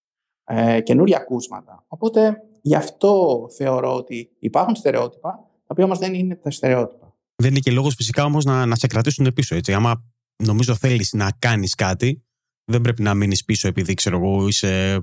[0.44, 1.86] ε, καινούρια ακούσματα.
[1.88, 7.16] Οπότε Γι' αυτό θεωρώ ότι υπάρχουν στερεότυπα, τα οποία όμως δεν είναι τα στερεότυπα.
[7.36, 9.56] Δεν είναι και λόγος φυσικά όμως να, να σε κρατήσουν πίσω.
[9.56, 9.74] Έτσι.
[9.74, 10.04] Άμα
[10.44, 12.24] νομίζω θέλεις να κάνεις κάτι,
[12.66, 15.00] δεν πρέπει να μείνεις πίσω επειδή ξέρω εγώ είσαι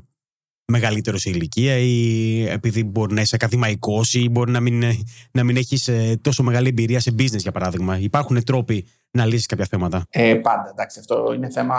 [0.73, 4.83] μεγαλύτερος σε ηλικία ή επειδή μπορεί να είσαι ακαδημαϊκός ή μπορεί να μην,
[5.31, 7.99] να μην έχεις ε, τόσο μεγάλη εμπειρία σε business, για παράδειγμα.
[7.99, 10.07] Υπάρχουν τρόποι να λύσεις κάποια θέματα.
[10.11, 10.69] Ε, πάντα.
[10.71, 11.77] Εντάξει, αυτό είναι θέμα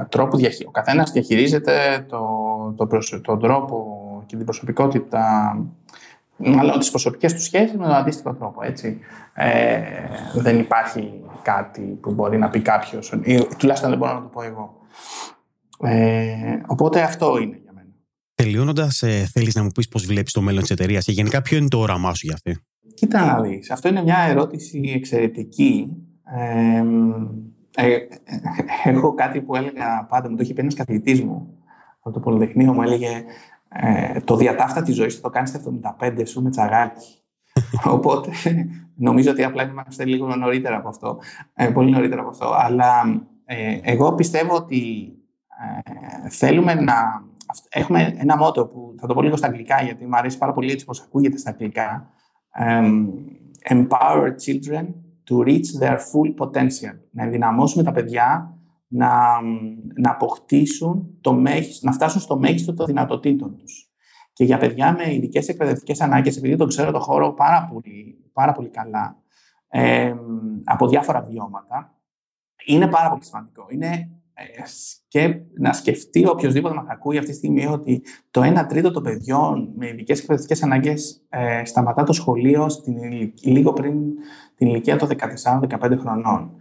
[0.00, 0.64] ε, τρόπου διαχείριση.
[0.68, 2.18] Ο καθένας διαχειρίζεται το,
[2.76, 2.86] το,
[3.20, 3.97] τον τρόπο
[4.28, 5.56] και την προσωπικότητα,
[6.36, 8.98] μάλλον τις προσωπικές τους σχέσεις με τον αντίστοιχο τρόπο, έτσι.
[9.34, 9.80] Ε,
[10.34, 11.12] δεν υπάρχει
[11.42, 14.76] κάτι που μπορεί να πει κάποιος, ή τουλάχιστον δεν μπορώ να το πω εγώ.
[15.80, 17.88] Ε, οπότε αυτό είναι για μένα.
[18.34, 21.56] Τελειώνοντας, ε, θέλεις να μου πεις πώς βλέπεις το μέλλον της εταιρείας και γενικά ποιο
[21.56, 22.62] είναι το όραμά σου για αυτή;
[22.94, 23.70] Κοίτα να δεις.
[23.70, 25.96] Αυτό είναι μια ερώτηση εξαιρετική.
[26.36, 26.82] Ε,
[27.76, 27.98] ε,
[28.84, 31.58] έχω κάτι που έλεγα πάντα, μου το είχε πει ένας καθηγητής μου
[32.00, 33.24] από το Πολυτεχνείο, μου έλεγε
[33.68, 35.60] ε, το διατάφτα της ζωής θα το κάνεις στα
[36.00, 37.22] 75 σου με τσαγάκι.
[37.96, 38.30] Οπότε
[38.94, 41.18] νομίζω ότι απλά είμαστε λίγο νωρίτερα από αυτό.
[41.54, 42.52] Ε, πολύ νωρίτερα από αυτό.
[42.54, 45.12] Αλλά ε, εγώ πιστεύω ότι
[46.24, 47.26] ε, θέλουμε να.
[47.68, 50.72] Έχουμε ένα μότο που θα το πω λίγο στα αγγλικά, γιατί μου αρέσει πάρα πολύ
[50.72, 52.10] έτσι πώ ακούγεται στα αγγλικά.
[53.70, 54.84] empower children
[55.28, 56.96] to reach their full potential.
[57.10, 58.57] Να ενδυναμώσουμε τα παιδιά
[58.88, 59.40] να,
[59.94, 63.90] να αποκτήσουν το μέγιστο, να φτάσουν στο μέγιστο των δυνατοτήτων τους.
[64.32, 68.52] Και για παιδιά με ειδικές εκπαιδευτικές ανάγκες, επειδή τον ξέρω το χώρο πάρα πολύ, πάρα
[68.52, 69.22] πολύ καλά,
[69.68, 70.14] ε,
[70.64, 71.98] από διάφορα βιώματα,
[72.66, 73.66] είναι πάρα πολύ σημαντικό.
[73.68, 74.10] Είναι
[74.40, 74.62] ε,
[75.08, 79.72] και να σκεφτεί οποιοδήποτε μας ακούει αυτή τη στιγμή ότι το 1 τρίτο των παιδιών
[79.76, 82.96] με ειδικές εκπαιδευτικές ανάγκες ε, σταματά το σχολείο στην,
[83.42, 83.94] λίγο πριν
[84.54, 85.08] την ηλικία των
[85.68, 86.56] 14-15 χρονών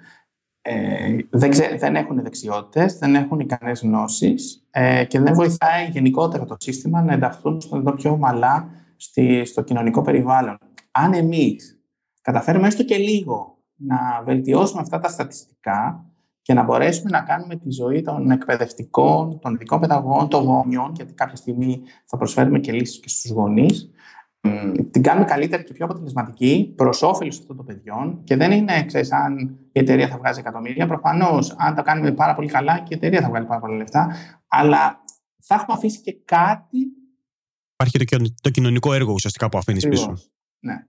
[0.70, 6.56] ε, δεν, δεν έχουν δεξιότητες, δεν έχουν ικανές γνώσεις ε, και δεν βοηθάει γενικότερα το
[6.60, 10.58] σύστημα να ενταχθούν στο πιο ομαλά στη, στο κοινωνικό περιβάλλον.
[10.92, 11.80] Αν εμείς
[12.22, 16.06] καταφέρουμε έστω και λίγο να βελτιώσουμε αυτά τα στατιστικά
[16.42, 21.14] και να μπορέσουμε να κάνουμε τη ζωή των εκπαιδευτικών, των ειδικών παιδαγωγών, των γονιών, γιατί
[21.14, 23.92] κάποια στιγμή θα προσφέρουμε και λύσεις και στους γονείς,
[24.92, 28.22] την κάνουμε καλύτερη και πιο αποτελεσματική προς όφελος αυτών των παιδιών.
[28.24, 29.38] Και δεν είναι, ξέρεις, αν
[29.72, 30.88] η εταιρεία θα βγάζει εκατομμύρια.
[30.88, 34.16] Προφανώς, αν το κάνουμε πάρα πολύ καλά, και η εταιρεία θα βγάλει πάρα πολλά λεφτά.
[34.48, 35.04] Αλλά
[35.40, 36.78] θα έχουμε αφήσει και κάτι.
[37.74, 40.18] Υπάρχει το, το κοινωνικό έργο ουσιαστικά που αφήνεις πίσω.
[40.60, 40.86] Ναι.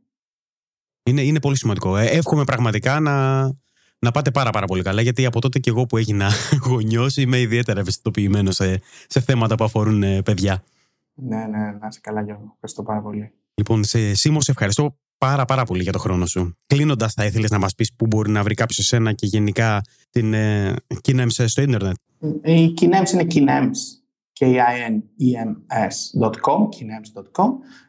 [1.02, 1.96] Είναι, είναι πολύ σημαντικό.
[1.96, 3.42] Ε, εύχομαι πραγματικά να,
[3.98, 6.30] να πάτε πάρα, πάρα πολύ καλά, γιατί από τότε και εγώ που έγινα
[6.68, 10.64] γονιός είμαι ιδιαίτερα ευαισθητοποιημένος σε, σε θέματα που αφορούν ε, παιδιά.
[11.14, 12.50] Ναι, ναι, να είσαι καλά, Γιώργο.
[12.54, 13.32] Ευχαριστώ πάρα πολύ.
[13.58, 16.54] Λοιπόν, σε Σίμω, σε ευχαριστώ πάρα πάρα πολύ για το χρόνο σου.
[16.66, 19.80] Κλείνοντας, θα ήθελες να μας πεις πού μπορεί να βρει κάποιος εσένα και γενικά
[20.10, 20.74] την ε,
[21.08, 21.96] Kinems στο ίντερνετ;
[22.42, 23.76] Η Kinems είναι Kinems.
[24.40, 25.48] K-I-N-E-M-S.com,
[26.62, 27.48] kinems.com.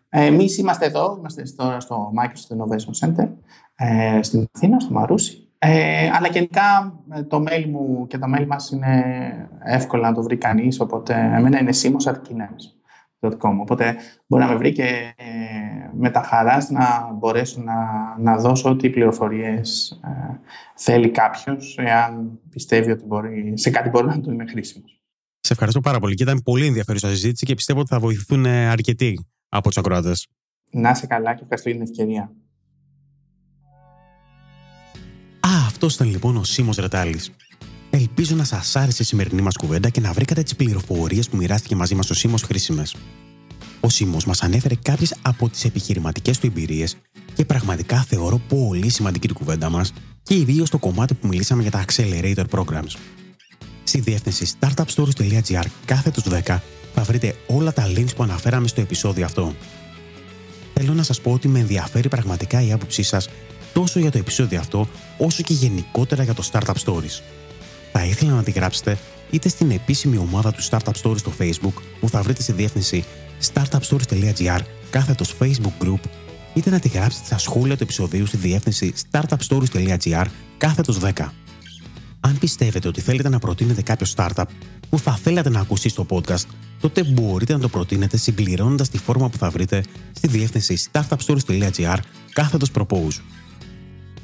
[0.09, 3.27] Εμείς είμαστε εδώ, είμαστε στο, στο Microsoft Innovation Center
[3.75, 5.47] ε, στην Αθήνα, στο Μαρούσι.
[5.57, 9.03] Ε, αλλά γενικά ε, το mail μου και το mail μας είναι
[9.63, 11.71] εύκολα να το βρει κανείς, οπότε εμένα είναι
[13.21, 13.59] simos.kinems.
[13.59, 13.95] Οπότε
[14.27, 15.25] μπορεί να με βρει και ε,
[15.93, 17.75] με τα χαράς να μπορέσω να,
[18.19, 20.39] να δώσω ό,τι πληροφορίες ε,
[20.75, 25.01] θέλει κάποιος, εάν πιστεύει ότι μπορεί, σε κάτι μπορεί να του είναι χρήσιμος.
[25.39, 28.67] Σε ευχαριστώ πάρα πολύ και ήταν πολύ ενδιαφέρουσα συζήτηση και πιστεύω ότι θα βοηθηθούν ε,
[28.67, 30.27] αρκετοί από τους ακροατές.
[30.71, 32.31] Να είσαι καλά και ευχαριστώ για την ευκαιρία.
[35.39, 37.31] Α, αυτός ήταν λοιπόν ο Σίμος Ρετάλης.
[37.89, 41.75] Ελπίζω να σας άρεσε η σημερινή μας κουβέντα και να βρήκατε τις πληροφορίες που μοιράστηκε
[41.75, 42.95] μαζί μας ο Σίμω χρήσιμες.
[43.79, 46.97] Ο Σίμω μας ανέφερε κάποιες από τις επιχειρηματικές του εμπειρίες
[47.33, 51.71] και πραγματικά θεωρώ πολύ σημαντική την κουβέντα μας και ιδίως το κομμάτι που μιλήσαμε για
[51.71, 52.93] τα Accelerator Programs.
[53.83, 56.59] Στη διεύθυνση startupstories.gr κάθετος 10
[56.93, 59.55] θα βρείτε όλα τα links που αναφέραμε στο επεισόδιο αυτό.
[60.73, 63.29] Θέλω να σας πω ότι με ενδιαφέρει πραγματικά η άποψή σας
[63.73, 64.87] τόσο για το επεισόδιο αυτό,
[65.17, 67.21] όσο και γενικότερα για το Startup Stories
[67.91, 68.97] θα ήθελα να τη γράψετε
[69.29, 73.05] είτε στην επίσημη ομάδα του Startup Stories στο Facebook που θα βρείτε στη διεύθυνση
[73.53, 74.59] startupstories.gr
[74.89, 75.99] κάθετος Facebook group
[76.53, 80.25] είτε να τη γράψετε στα σχόλια του επεισοδίου στη διεύθυνση startupstories.gr
[80.57, 81.11] κάθετος 10.
[82.19, 84.43] Αν πιστεύετε ότι θέλετε να προτείνετε κάποιο startup
[84.89, 86.45] που θα θέλατε να ακουστεί στο podcast,
[86.79, 91.97] τότε μπορείτε να το προτείνετε συμπληρώνοντας τη φόρμα που θα βρείτε στη διεύθυνση startupstories.gr
[92.33, 93.21] κάθετος propose.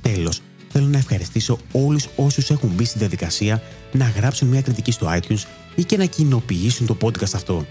[0.01, 0.41] Τέλος,
[0.77, 3.61] θέλω να ευχαριστήσω όλους όσους έχουν μπει στη διαδικασία
[3.91, 5.43] να γράψουν μια κριτική στο iTunes
[5.75, 7.65] ή και να κοινοποιήσουν το podcast αυτό.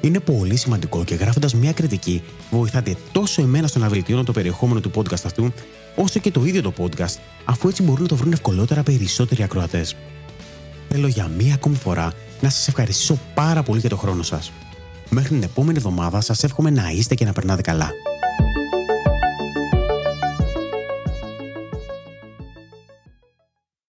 [0.00, 4.80] Είναι πολύ σημαντικό και γράφοντας μια κριτική βοηθάτε τόσο εμένα στο να βελτιώνω το περιεχόμενο
[4.80, 5.52] του podcast αυτού,
[5.96, 9.96] όσο και το ίδιο το podcast, αφού έτσι μπορούν να το βρουν ευκολότερα περισσότεροι ακροατές.
[10.88, 14.52] Θέλω για μία ακόμη φορά να σας ευχαριστήσω πάρα πολύ για το χρόνο σας.
[15.10, 17.90] Μέχρι την επόμενη εβδομάδα σας εύχομαι να είστε και να περνάτε καλά.